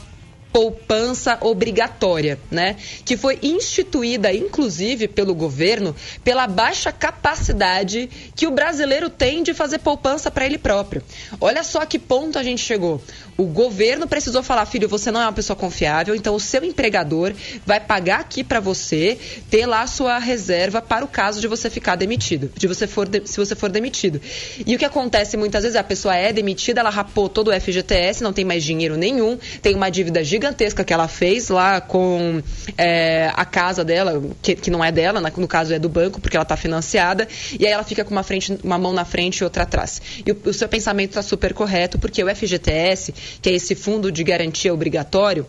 poupança 0.59 1.39
obrigatória, 1.41 2.37
né? 2.51 2.75
Que 3.05 3.17
foi 3.17 3.39
instituída, 3.41 4.33
inclusive, 4.33 5.07
pelo 5.07 5.33
governo, 5.33 5.95
pela 6.25 6.49
baixa 6.49 6.91
capacidade 6.91 8.11
que 8.35 8.45
o 8.45 8.51
brasileiro 8.51 9.09
tem 9.09 9.45
de 9.45 9.55
fazer 9.55 9.79
poupança 9.79 10.33
para 10.33 10.45
ele 10.45 10.59
próprio. 10.59 11.01
Olha 11.41 11.63
só 11.63 11.87
que 11.87 11.97
ponto 11.97 12.41
a 12.41 12.43
gente 12.43 12.61
chegou. 12.61 13.01
O 13.37 13.45
governo 13.45 14.09
precisou 14.09 14.43
falar, 14.43 14.67
filho, 14.67 14.89
você 14.89 15.13
não 15.13 15.21
é 15.21 15.27
uma 15.27 15.33
pessoa 15.33 15.57
confiável, 15.57 16.13
então 16.17 16.35
o 16.35 16.41
seu 16.41 16.65
empregador 16.65 17.33
vai 17.65 17.79
pagar 17.79 18.19
aqui 18.19 18.43
para 18.43 18.59
você 18.59 19.17
ter 19.49 19.65
lá 19.65 19.83
a 19.83 19.87
sua 19.87 20.19
reserva 20.19 20.83
para 20.83 21.05
o 21.05 21.09
caso 21.09 21.41
de 21.41 21.47
você 21.47 21.71
ficar 21.71 21.95
demitido, 21.95 22.51
de 22.57 22.67
você 22.67 22.89
for 22.89 23.07
de- 23.09 23.23
se 23.27 23.37
você 23.37 23.55
for 23.55 23.71
demitido. 23.71 24.21
E 24.67 24.75
o 24.75 24.79
que 24.79 24.85
acontece 24.85 25.37
muitas 25.37 25.63
vezes 25.63 25.77
é 25.77 25.79
a 25.79 25.85
pessoa 25.85 26.17
é 26.17 26.33
demitida, 26.33 26.81
ela 26.81 26.91
rapou 26.91 27.29
todo 27.29 27.53
o 27.53 27.53
FGTS, 27.61 28.25
não 28.25 28.33
tem 28.33 28.45
mais 28.45 28.65
dinheiro 28.65 28.97
nenhum, 28.97 29.39
tem 29.63 29.77
uma 29.77 29.89
dívida 29.89 30.25
gigantesca 30.25 30.48
que 30.85 30.93
ela 30.93 31.09
fez 31.09 31.49
lá 31.49 31.81
com 31.81 32.43
é, 32.77 33.31
a 33.35 33.45
casa 33.45 33.85
dela, 33.85 34.23
que, 34.43 34.55
que 34.55 34.71
não 34.71 34.85
é 34.85 34.91
dela, 34.91 35.21
no 35.21 35.49
caso 35.49 35.75
é 35.75 35.79
do 35.79 35.89
banco, 35.89 36.21
porque 36.21 36.37
ela 36.37 36.43
está 36.43 36.57
financiada, 36.57 37.27
e 37.59 37.67
aí 37.67 37.73
ela 37.73 37.85
fica 37.85 38.05
com 38.05 38.11
uma, 38.11 38.23
frente, 38.23 38.59
uma 38.63 38.79
mão 38.79 38.93
na 38.93 39.05
frente 39.05 39.39
e 39.39 39.45
outra 39.45 39.63
atrás. 39.63 40.01
E 40.25 40.33
o, 40.33 40.39
o 40.47 40.53
seu 40.53 40.69
pensamento 40.69 41.11
está 41.11 41.23
super 41.23 41.53
correto, 41.53 41.99
porque 41.99 42.23
o 42.23 42.35
FGTS, 42.35 43.15
que 43.41 43.51
é 43.51 43.53
esse 43.53 43.75
fundo 43.75 44.11
de 44.11 44.23
garantia 44.25 44.73
obrigatório, 44.73 45.47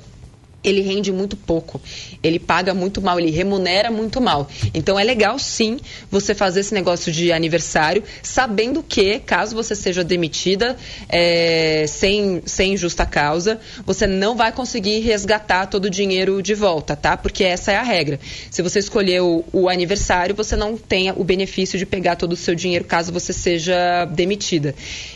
ele 0.64 0.82
rende 0.82 1.12
muito 1.12 1.38
pouco, 1.38 1.82
ele 2.22 2.40
paga 2.40 2.74
muito 2.74 3.02
mal, 3.02 3.20
ele 3.20 3.32
remunera 3.32 3.90
muito 3.90 4.20
mal. 4.20 4.50
Então 4.74 5.00
é 5.00 5.04
legal 5.04 5.40
sim 5.40 5.80
você 6.12 6.36
fazer 6.36 6.62
esse 6.62 6.74
negócio 6.74 7.12
de 7.12 7.32
aniversário, 7.32 8.04
sabendo 8.22 8.84
que, 8.84 9.20
caso 9.20 9.56
você 9.56 9.76
seja 9.76 10.04
demitida 10.04 10.76
é, 11.08 11.86
sem, 11.88 12.42
sem 12.46 12.76
justa 12.76 13.06
causa, 13.06 13.60
você 13.86 14.06
não 14.06 14.36
vai 14.36 14.52
conseguir 14.52 15.00
resgatar 15.00 15.68
todo 15.68 15.86
o 15.86 15.90
dinheiro 15.90 16.42
de 16.42 16.54
volta, 16.54 16.96
tá? 16.96 17.16
Porque 17.16 17.44
essa 17.44 17.72
é 17.72 17.78
a 17.78 17.84
regra. 17.84 18.20
Se 18.52 18.62
você 18.62 18.80
escolher 18.80 19.22
o, 19.22 19.70
aniversário, 19.70 20.36
você 20.36 20.56
não 20.56 20.76
tenha 20.76 21.14
o 21.16 21.24
benefício 21.24 21.78
de 21.78 21.86
pegar 21.86 22.16
todo 22.16 22.34
o 22.34 22.36
seu 22.36 22.56
dinheiro 22.56 22.84
caso 22.84 23.14
você 23.14 23.32
seja 23.32 24.06
demitida. 24.06 24.76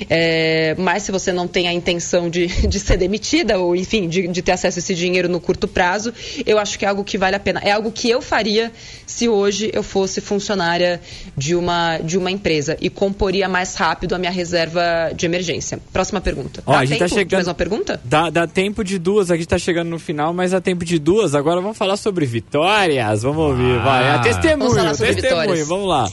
É, 0.09 0.75
mas 0.77 1.03
se 1.03 1.11
você 1.11 1.33
não 1.33 1.47
tem 1.47 1.67
a 1.67 1.73
intenção 1.73 2.29
de, 2.29 2.47
de 2.67 2.79
ser 2.79 2.97
demitida, 2.97 3.59
ou 3.59 3.75
enfim, 3.75 4.07
de, 4.07 4.27
de 4.27 4.41
ter 4.41 4.53
acesso 4.53 4.77
a 4.77 4.81
esse 4.81 4.95
dinheiro 4.95 5.32
no 5.33 5.39
curto 5.41 5.67
prazo, 5.67 6.13
eu 6.45 6.57
acho 6.57 6.79
que 6.79 6.85
é 6.85 6.87
algo 6.87 7.03
que 7.03 7.17
vale 7.17 7.35
a 7.35 7.39
pena. 7.39 7.59
É 7.63 7.71
algo 7.71 7.91
que 7.91 8.09
eu 8.09 8.21
faria 8.21 8.71
se 9.05 9.27
hoje 9.27 9.69
eu 9.73 9.83
fosse 9.83 10.21
funcionária 10.21 11.01
de 11.35 11.55
uma, 11.55 11.97
de 11.97 12.17
uma 12.17 12.31
empresa 12.31 12.77
e 12.79 12.89
comporia 12.89 13.49
mais 13.49 13.75
rápido 13.75 14.15
a 14.15 14.17
minha 14.17 14.31
reserva 14.31 15.11
de 15.15 15.25
emergência. 15.25 15.79
Próxima 15.91 16.21
pergunta. 16.21 16.63
Ó, 16.65 16.71
Dá 16.71 16.79
a 16.79 16.85
gente 16.85 16.99
tá 16.99 17.05
tempo 17.05 17.09
de 17.15 17.19
chegando- 17.19 17.33
mais 17.39 17.47
uma 17.47 17.53
pergunta? 17.53 18.01
Dá, 18.05 18.29
dá 18.29 18.47
tempo 18.47 18.83
de 18.83 18.97
duas, 18.97 19.29
aqui 19.29 19.45
tá 19.45 19.57
chegando 19.57 19.89
no 19.89 19.99
final, 19.99 20.33
mas 20.33 20.51
dá 20.51 20.61
tempo 20.61 20.85
de 20.85 20.97
duas. 20.99 21.35
Agora 21.35 21.59
vamos 21.59 21.77
falar 21.77 21.97
sobre 21.97 22.25
vitórias. 22.25 23.23
Vamos 23.23 23.39
ouvir, 23.51 23.79
vai. 23.83 24.09
A 24.11 24.19
testemunho, 24.19 24.69
Vamos 24.69 24.75
falar 24.77 24.93
sobre 24.95 25.13
testemunho, 25.15 25.41
vitórias. 25.41 25.67
vamos 25.67 25.87
lá. 25.89 26.09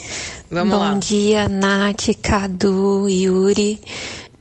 Vamos 0.51 0.75
Bom 0.75 0.81
lá. 0.81 0.95
dia, 0.95 1.49
Nath, 1.49 2.09
Cadu, 2.21 3.09
Yuri. 3.09 3.79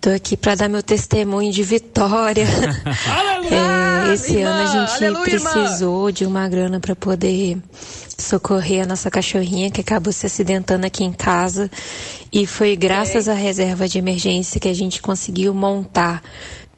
Tô 0.01 0.09
aqui 0.11 0.37
para 0.37 0.55
dar 0.55 0.69
meu 0.69 0.81
testemunho 0.81 1.51
de 1.51 1.61
vitória. 1.61 2.45
É, 3.51 3.78
esse 4.13 4.35
irmã, 4.37 4.49
ano 4.49 4.61
a 4.61 4.85
gente 4.85 5.03
aleluia, 5.03 5.33
irmã. 5.35 5.51
precisou 5.51 6.11
de 6.11 6.25
uma 6.25 6.47
grana 6.47 6.79
para 6.79 6.95
poder 6.95 7.57
socorrer 8.17 8.83
a 8.83 8.85
nossa 8.85 9.09
cachorrinha 9.09 9.71
que 9.71 9.81
acabou 9.81 10.11
se 10.11 10.25
acidentando 10.25 10.85
aqui 10.85 11.03
em 11.03 11.11
casa. 11.11 11.69
E 12.31 12.45
foi 12.45 12.75
graças 12.75 13.27
à 13.27 13.33
reserva 13.33 13.87
de 13.87 13.97
emergência 13.97 14.59
que 14.59 14.67
a 14.67 14.73
gente 14.73 15.01
conseguiu 15.01 15.53
montar 15.53 16.21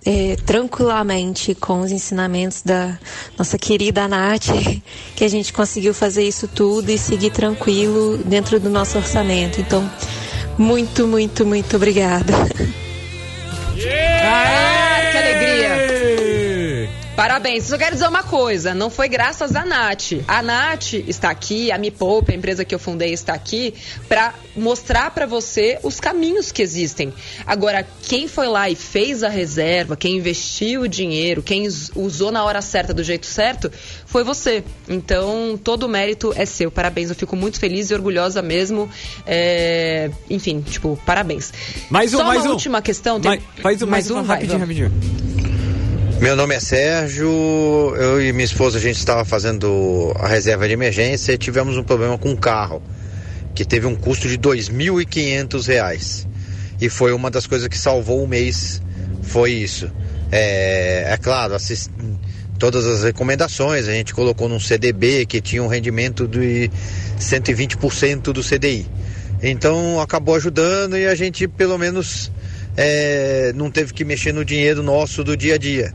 é, 0.05 0.35
tranquilamente 0.45 1.53
com 1.53 1.81
os 1.81 1.91
ensinamentos 1.91 2.61
da 2.63 2.97
nossa 3.37 3.57
querida 3.57 4.07
Nath, 4.07 4.47
que 5.15 5.23
a 5.23 5.27
gente 5.27 5.53
conseguiu 5.53 5.93
fazer 5.93 6.23
isso 6.23 6.47
tudo 6.47 6.89
e 6.89 6.97
seguir 6.97 7.31
tranquilo 7.31 8.17
dentro 8.17 8.59
do 8.59 8.69
nosso 8.69 8.97
orçamento. 8.97 9.59
Então, 9.59 9.89
muito, 10.57 11.07
muito, 11.07 11.45
muito 11.45 11.75
obrigada. 11.75 12.33
Ah, 14.23 15.11
que 15.11 15.17
alegria! 15.17 15.90
Parabéns. 17.15 17.65
Só 17.65 17.77
quero 17.77 17.93
dizer 17.93 18.07
uma 18.07 18.23
coisa, 18.23 18.73
não 18.73 18.89
foi 18.89 19.07
graças 19.09 19.55
à 19.55 19.65
Nath. 19.65 20.13
A 20.27 20.41
Nath 20.41 20.93
está 20.93 21.29
aqui, 21.29 21.71
a 21.71 21.77
Me 21.77 21.91
Poupe, 21.91 22.31
a 22.31 22.35
empresa 22.35 22.63
que 22.65 22.73
eu 22.73 22.79
fundei 22.79 23.13
está 23.13 23.33
aqui 23.33 23.73
para 24.07 24.33
mostrar 24.55 25.11
para 25.11 25.25
você 25.25 25.77
os 25.83 25.99
caminhos 25.99 26.51
que 26.51 26.61
existem. 26.61 27.13
Agora, 27.45 27.85
quem 28.07 28.27
foi 28.27 28.47
lá 28.47 28.69
e 28.69 28.75
fez 28.75 29.23
a 29.23 29.29
reserva, 29.29 29.95
quem 29.97 30.17
investiu 30.17 30.81
o 30.81 30.87
dinheiro, 30.87 31.43
quem 31.43 31.67
us- 31.67 31.91
usou 31.95 32.31
na 32.31 32.43
hora 32.43 32.61
certa 32.61 32.93
do 32.93 33.03
jeito 33.03 33.25
certo, 33.27 33.69
foi 34.05 34.23
você. 34.23 34.63
Então, 34.87 35.59
todo 35.61 35.83
o 35.83 35.89
mérito 35.89 36.33
é 36.35 36.45
seu. 36.45 36.71
Parabéns. 36.71 37.09
Eu 37.09 37.15
fico 37.15 37.35
muito 37.35 37.59
feliz 37.59 37.91
e 37.91 37.93
orgulhosa 37.93 38.41
mesmo. 38.41 38.89
É, 39.27 40.09
Enfim, 40.29 40.61
tipo, 40.61 40.97
parabéns. 41.05 41.53
Mais 41.89 42.13
um, 42.13 42.17
Só 42.19 42.23
mais 42.23 42.41
uma 42.41 42.49
um. 42.49 42.53
última 42.53 42.81
questão. 42.81 43.19
Tem... 43.19 43.41
Mais, 43.61 43.81
um, 43.81 43.87
mais, 43.87 44.09
um, 44.09 44.23
vai, 44.23 44.37
rapidinho, 44.37 44.59
vamos. 44.59 44.77
rapidinho. 44.79 45.60
Meu 46.21 46.35
nome 46.35 46.53
é 46.53 46.59
Sérgio, 46.59 47.95
eu 47.95 48.21
e 48.21 48.31
minha 48.31 48.45
esposa 48.45 48.77
a 48.77 48.81
gente 48.81 48.97
estava 48.97 49.25
fazendo 49.25 50.13
a 50.19 50.27
reserva 50.27 50.67
de 50.67 50.73
emergência 50.73 51.33
e 51.33 51.37
tivemos 51.37 51.75
um 51.77 51.83
problema 51.83 52.15
com 52.15 52.31
o 52.31 52.37
carro, 52.37 52.79
que 53.55 53.65
teve 53.65 53.87
um 53.87 53.95
custo 53.95 54.27
de 54.27 54.35
R$ 54.35 54.41
2.500. 54.41 56.27
E 56.79 56.89
foi 56.89 57.11
uma 57.11 57.31
das 57.31 57.47
coisas 57.47 57.67
que 57.67 57.75
salvou 57.75 58.23
o 58.23 58.27
mês, 58.27 58.83
foi 59.23 59.53
isso. 59.53 59.91
É, 60.31 61.11
é 61.11 61.17
claro, 61.17 61.55
assist... 61.55 61.89
todas 62.59 62.85
as 62.85 63.01
recomendações, 63.01 63.87
a 63.87 63.91
gente 63.91 64.13
colocou 64.13 64.47
num 64.47 64.59
CDB 64.59 65.25
que 65.25 65.41
tinha 65.41 65.63
um 65.63 65.67
rendimento 65.67 66.27
de 66.27 66.69
120% 67.19 68.31
do 68.31 68.43
CDI. 68.43 68.85
Então 69.41 69.99
acabou 69.99 70.35
ajudando 70.35 70.95
e 70.95 71.07
a 71.07 71.15
gente 71.15 71.47
pelo 71.47 71.79
menos 71.79 72.31
é, 72.77 73.51
não 73.55 73.71
teve 73.71 73.91
que 73.91 74.05
mexer 74.05 74.31
no 74.31 74.45
dinheiro 74.45 74.83
nosso 74.83 75.23
do 75.23 75.35
dia 75.35 75.55
a 75.55 75.57
dia, 75.57 75.91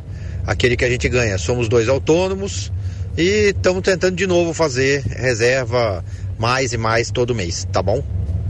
aquele 0.47 0.76
que 0.76 0.84
a 0.84 0.90
gente 0.90 1.09
ganha. 1.09 1.36
Somos 1.38 1.68
dois 1.68 1.88
autônomos 1.88 2.72
e 3.16 3.53
estamos 3.57 3.82
tentando 3.82 4.16
de 4.16 4.26
novo 4.26 4.55
fazer 4.55 5.03
reserva 5.03 6.05
mais 6.38 6.72
e 6.72 6.76
mais 6.78 7.11
todo 7.11 7.34
mês, 7.34 7.66
tá 7.72 7.82
bom? 7.82 8.03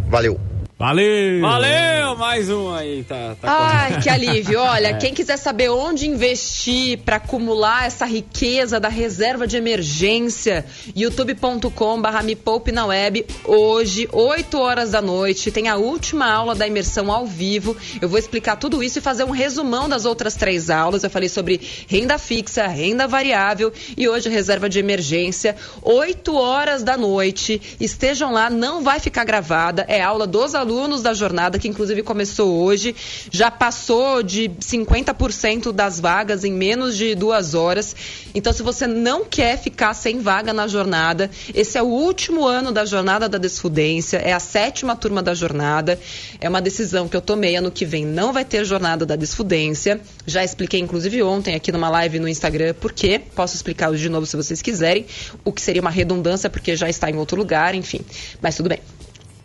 Valeu! 0.08 0.55
Valeu! 0.78 1.40
Valeu! 1.40 2.16
Mais 2.16 2.50
um 2.50 2.70
aí, 2.70 3.02
tá, 3.02 3.34
tá 3.40 3.48
Ai, 3.50 3.86
correndo. 3.88 4.02
que 4.02 4.08
alívio. 4.10 4.60
Olha, 4.60 4.88
é. 4.92 4.94
quem 4.94 5.14
quiser 5.14 5.38
saber 5.38 5.70
onde 5.70 6.06
investir 6.06 6.98
para 6.98 7.16
acumular 7.16 7.86
essa 7.86 8.04
riqueza 8.04 8.78
da 8.78 8.90
reserva 8.90 9.46
de 9.46 9.56
emergência, 9.56 10.66
youtube.com/barra 10.94 12.22
me 12.22 12.36
poupe 12.36 12.72
na 12.72 12.84
web. 12.84 13.24
Hoje, 13.44 14.06
8 14.12 14.58
horas 14.58 14.90
da 14.90 15.00
noite, 15.00 15.50
tem 15.50 15.66
a 15.68 15.76
última 15.76 16.30
aula 16.30 16.54
da 16.54 16.66
imersão 16.66 17.10
ao 17.10 17.24
vivo. 17.24 17.74
Eu 17.98 18.08
vou 18.10 18.18
explicar 18.18 18.56
tudo 18.56 18.82
isso 18.82 18.98
e 18.98 19.02
fazer 19.02 19.24
um 19.24 19.30
resumão 19.30 19.88
das 19.88 20.04
outras 20.04 20.34
três 20.34 20.68
aulas. 20.68 21.02
Eu 21.02 21.08
falei 21.08 21.30
sobre 21.30 21.58
renda 21.88 22.18
fixa, 22.18 22.66
renda 22.66 23.08
variável 23.08 23.72
e 23.96 24.06
hoje 24.06 24.28
reserva 24.28 24.68
de 24.68 24.78
emergência. 24.78 25.56
8 25.80 26.34
horas 26.34 26.82
da 26.82 26.98
noite. 26.98 27.62
Estejam 27.80 28.30
lá, 28.30 28.50
não 28.50 28.82
vai 28.82 29.00
ficar 29.00 29.24
gravada. 29.24 29.86
É 29.88 30.02
aula 30.02 30.26
dos 30.26 30.54
alunos 30.54 30.65
alunos 30.66 31.00
da 31.00 31.14
jornada, 31.14 31.60
que 31.60 31.68
inclusive 31.68 32.02
começou 32.02 32.60
hoje, 32.60 32.94
já 33.30 33.52
passou 33.52 34.20
de 34.20 34.50
50% 34.60 35.70
das 35.70 36.00
vagas 36.00 36.42
em 36.42 36.52
menos 36.52 36.96
de 36.96 37.14
duas 37.14 37.54
horas. 37.54 37.94
Então, 38.34 38.52
se 38.52 38.64
você 38.64 38.86
não 38.86 39.24
quer 39.24 39.58
ficar 39.58 39.94
sem 39.94 40.18
vaga 40.18 40.52
na 40.52 40.66
jornada, 40.66 41.30
esse 41.54 41.78
é 41.78 41.82
o 41.82 41.86
último 41.86 42.44
ano 42.44 42.72
da 42.72 42.84
jornada 42.84 43.28
da 43.28 43.38
desfudência, 43.38 44.16
é 44.18 44.32
a 44.32 44.40
sétima 44.40 44.96
turma 44.96 45.22
da 45.22 45.34
jornada. 45.34 45.98
É 46.40 46.48
uma 46.48 46.60
decisão 46.60 47.08
que 47.08 47.16
eu 47.16 47.20
tomei. 47.20 47.54
Ano 47.56 47.70
que 47.70 47.84
vem 47.84 48.04
não 48.04 48.32
vai 48.32 48.44
ter 48.44 48.64
jornada 48.64 49.06
da 49.06 49.14
desfudência. 49.14 50.00
Já 50.26 50.42
expliquei, 50.42 50.80
inclusive, 50.80 51.22
ontem 51.22 51.54
aqui 51.54 51.70
numa 51.70 51.88
live 51.88 52.18
no 52.18 52.28
Instagram, 52.28 52.74
por 52.74 52.92
quê. 52.92 53.20
Posso 53.34 53.54
explicar 53.54 53.90
hoje 53.90 54.02
de 54.02 54.08
novo 54.08 54.26
se 54.26 54.36
vocês 54.36 54.60
quiserem, 54.60 55.06
o 55.44 55.52
que 55.52 55.62
seria 55.62 55.80
uma 55.80 55.90
redundância, 55.90 56.50
porque 56.50 56.74
já 56.74 56.88
está 56.88 57.08
em 57.08 57.16
outro 57.16 57.36
lugar, 57.36 57.74
enfim. 57.74 58.00
Mas 58.42 58.56
tudo 58.56 58.68
bem 58.68 58.80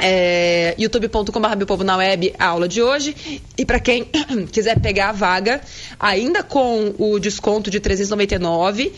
é, 0.01 0.75
youtube.com.br 0.77 1.83
na 1.83 1.97
Web, 1.97 2.33
a 2.37 2.45
aula 2.47 2.67
de 2.67 2.81
hoje. 2.81 3.41
E 3.57 3.65
para 3.65 3.79
quem 3.79 4.05
quiser 4.51 4.77
pegar 4.79 5.09
a 5.09 5.13
vaga, 5.13 5.61
ainda 5.99 6.43
com 6.43 6.93
o 6.97 7.19
desconto 7.19 7.69
de 7.69 7.79
399, 7.79 8.91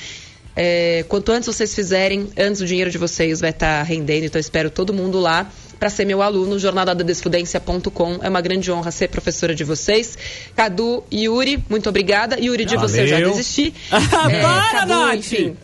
É, 0.56 1.04
quanto 1.08 1.32
antes 1.32 1.48
vocês 1.48 1.74
fizerem, 1.74 2.30
antes 2.38 2.62
o 2.62 2.66
dinheiro 2.66 2.92
de 2.92 2.98
vocês 2.98 3.40
vai 3.40 3.50
estar 3.50 3.80
tá 3.80 3.84
rendendo, 3.84 4.26
então 4.26 4.40
espero 4.40 4.70
todo 4.70 4.94
mundo 4.94 5.20
lá 5.20 5.50
para 5.84 5.90
ser 5.90 6.06
meu 6.06 6.22
aluno, 6.22 6.58
jornadadadesfudência.com. 6.58 8.20
É 8.22 8.30
uma 8.30 8.40
grande 8.40 8.72
honra 8.72 8.90
ser 8.90 9.10
professora 9.10 9.54
de 9.54 9.66
vocês. 9.66 10.18
Cadu 10.56 11.04
e 11.12 11.26
Yuri, 11.26 11.62
muito 11.70 11.90
obrigada. 11.90 12.40
Yuri, 12.40 12.64
de 12.64 12.78
Valeu. 12.78 12.90
você 12.90 13.02
eu 13.02 13.08
já 13.08 13.20
desisti. 13.20 13.74
é, 13.92 14.42
Para, 14.42 14.80
Cadu, 14.80 14.94
Nath! 14.94 15.16
enfim. 15.18 15.58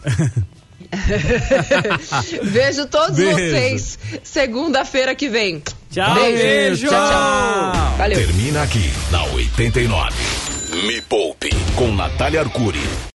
Vejo 2.44 2.86
todos 2.88 3.16
Beijo. 3.16 3.38
vocês 3.38 3.98
segunda-feira 4.22 5.16
que 5.16 5.30
vem. 5.30 5.64
Tchau, 5.90 6.14
beijo. 6.16 6.38
beijo. 6.44 6.88
Tchau, 6.90 7.10
tchau. 7.10 7.98
Valeu. 7.98 8.20
Termina 8.20 8.64
aqui 8.64 8.92
na 9.12 9.24
89. 9.24 10.14
Me 10.86 11.00
Poupe 11.00 11.50
com 11.78 11.94
Natália 11.94 12.42
Arcuri. 12.42 12.82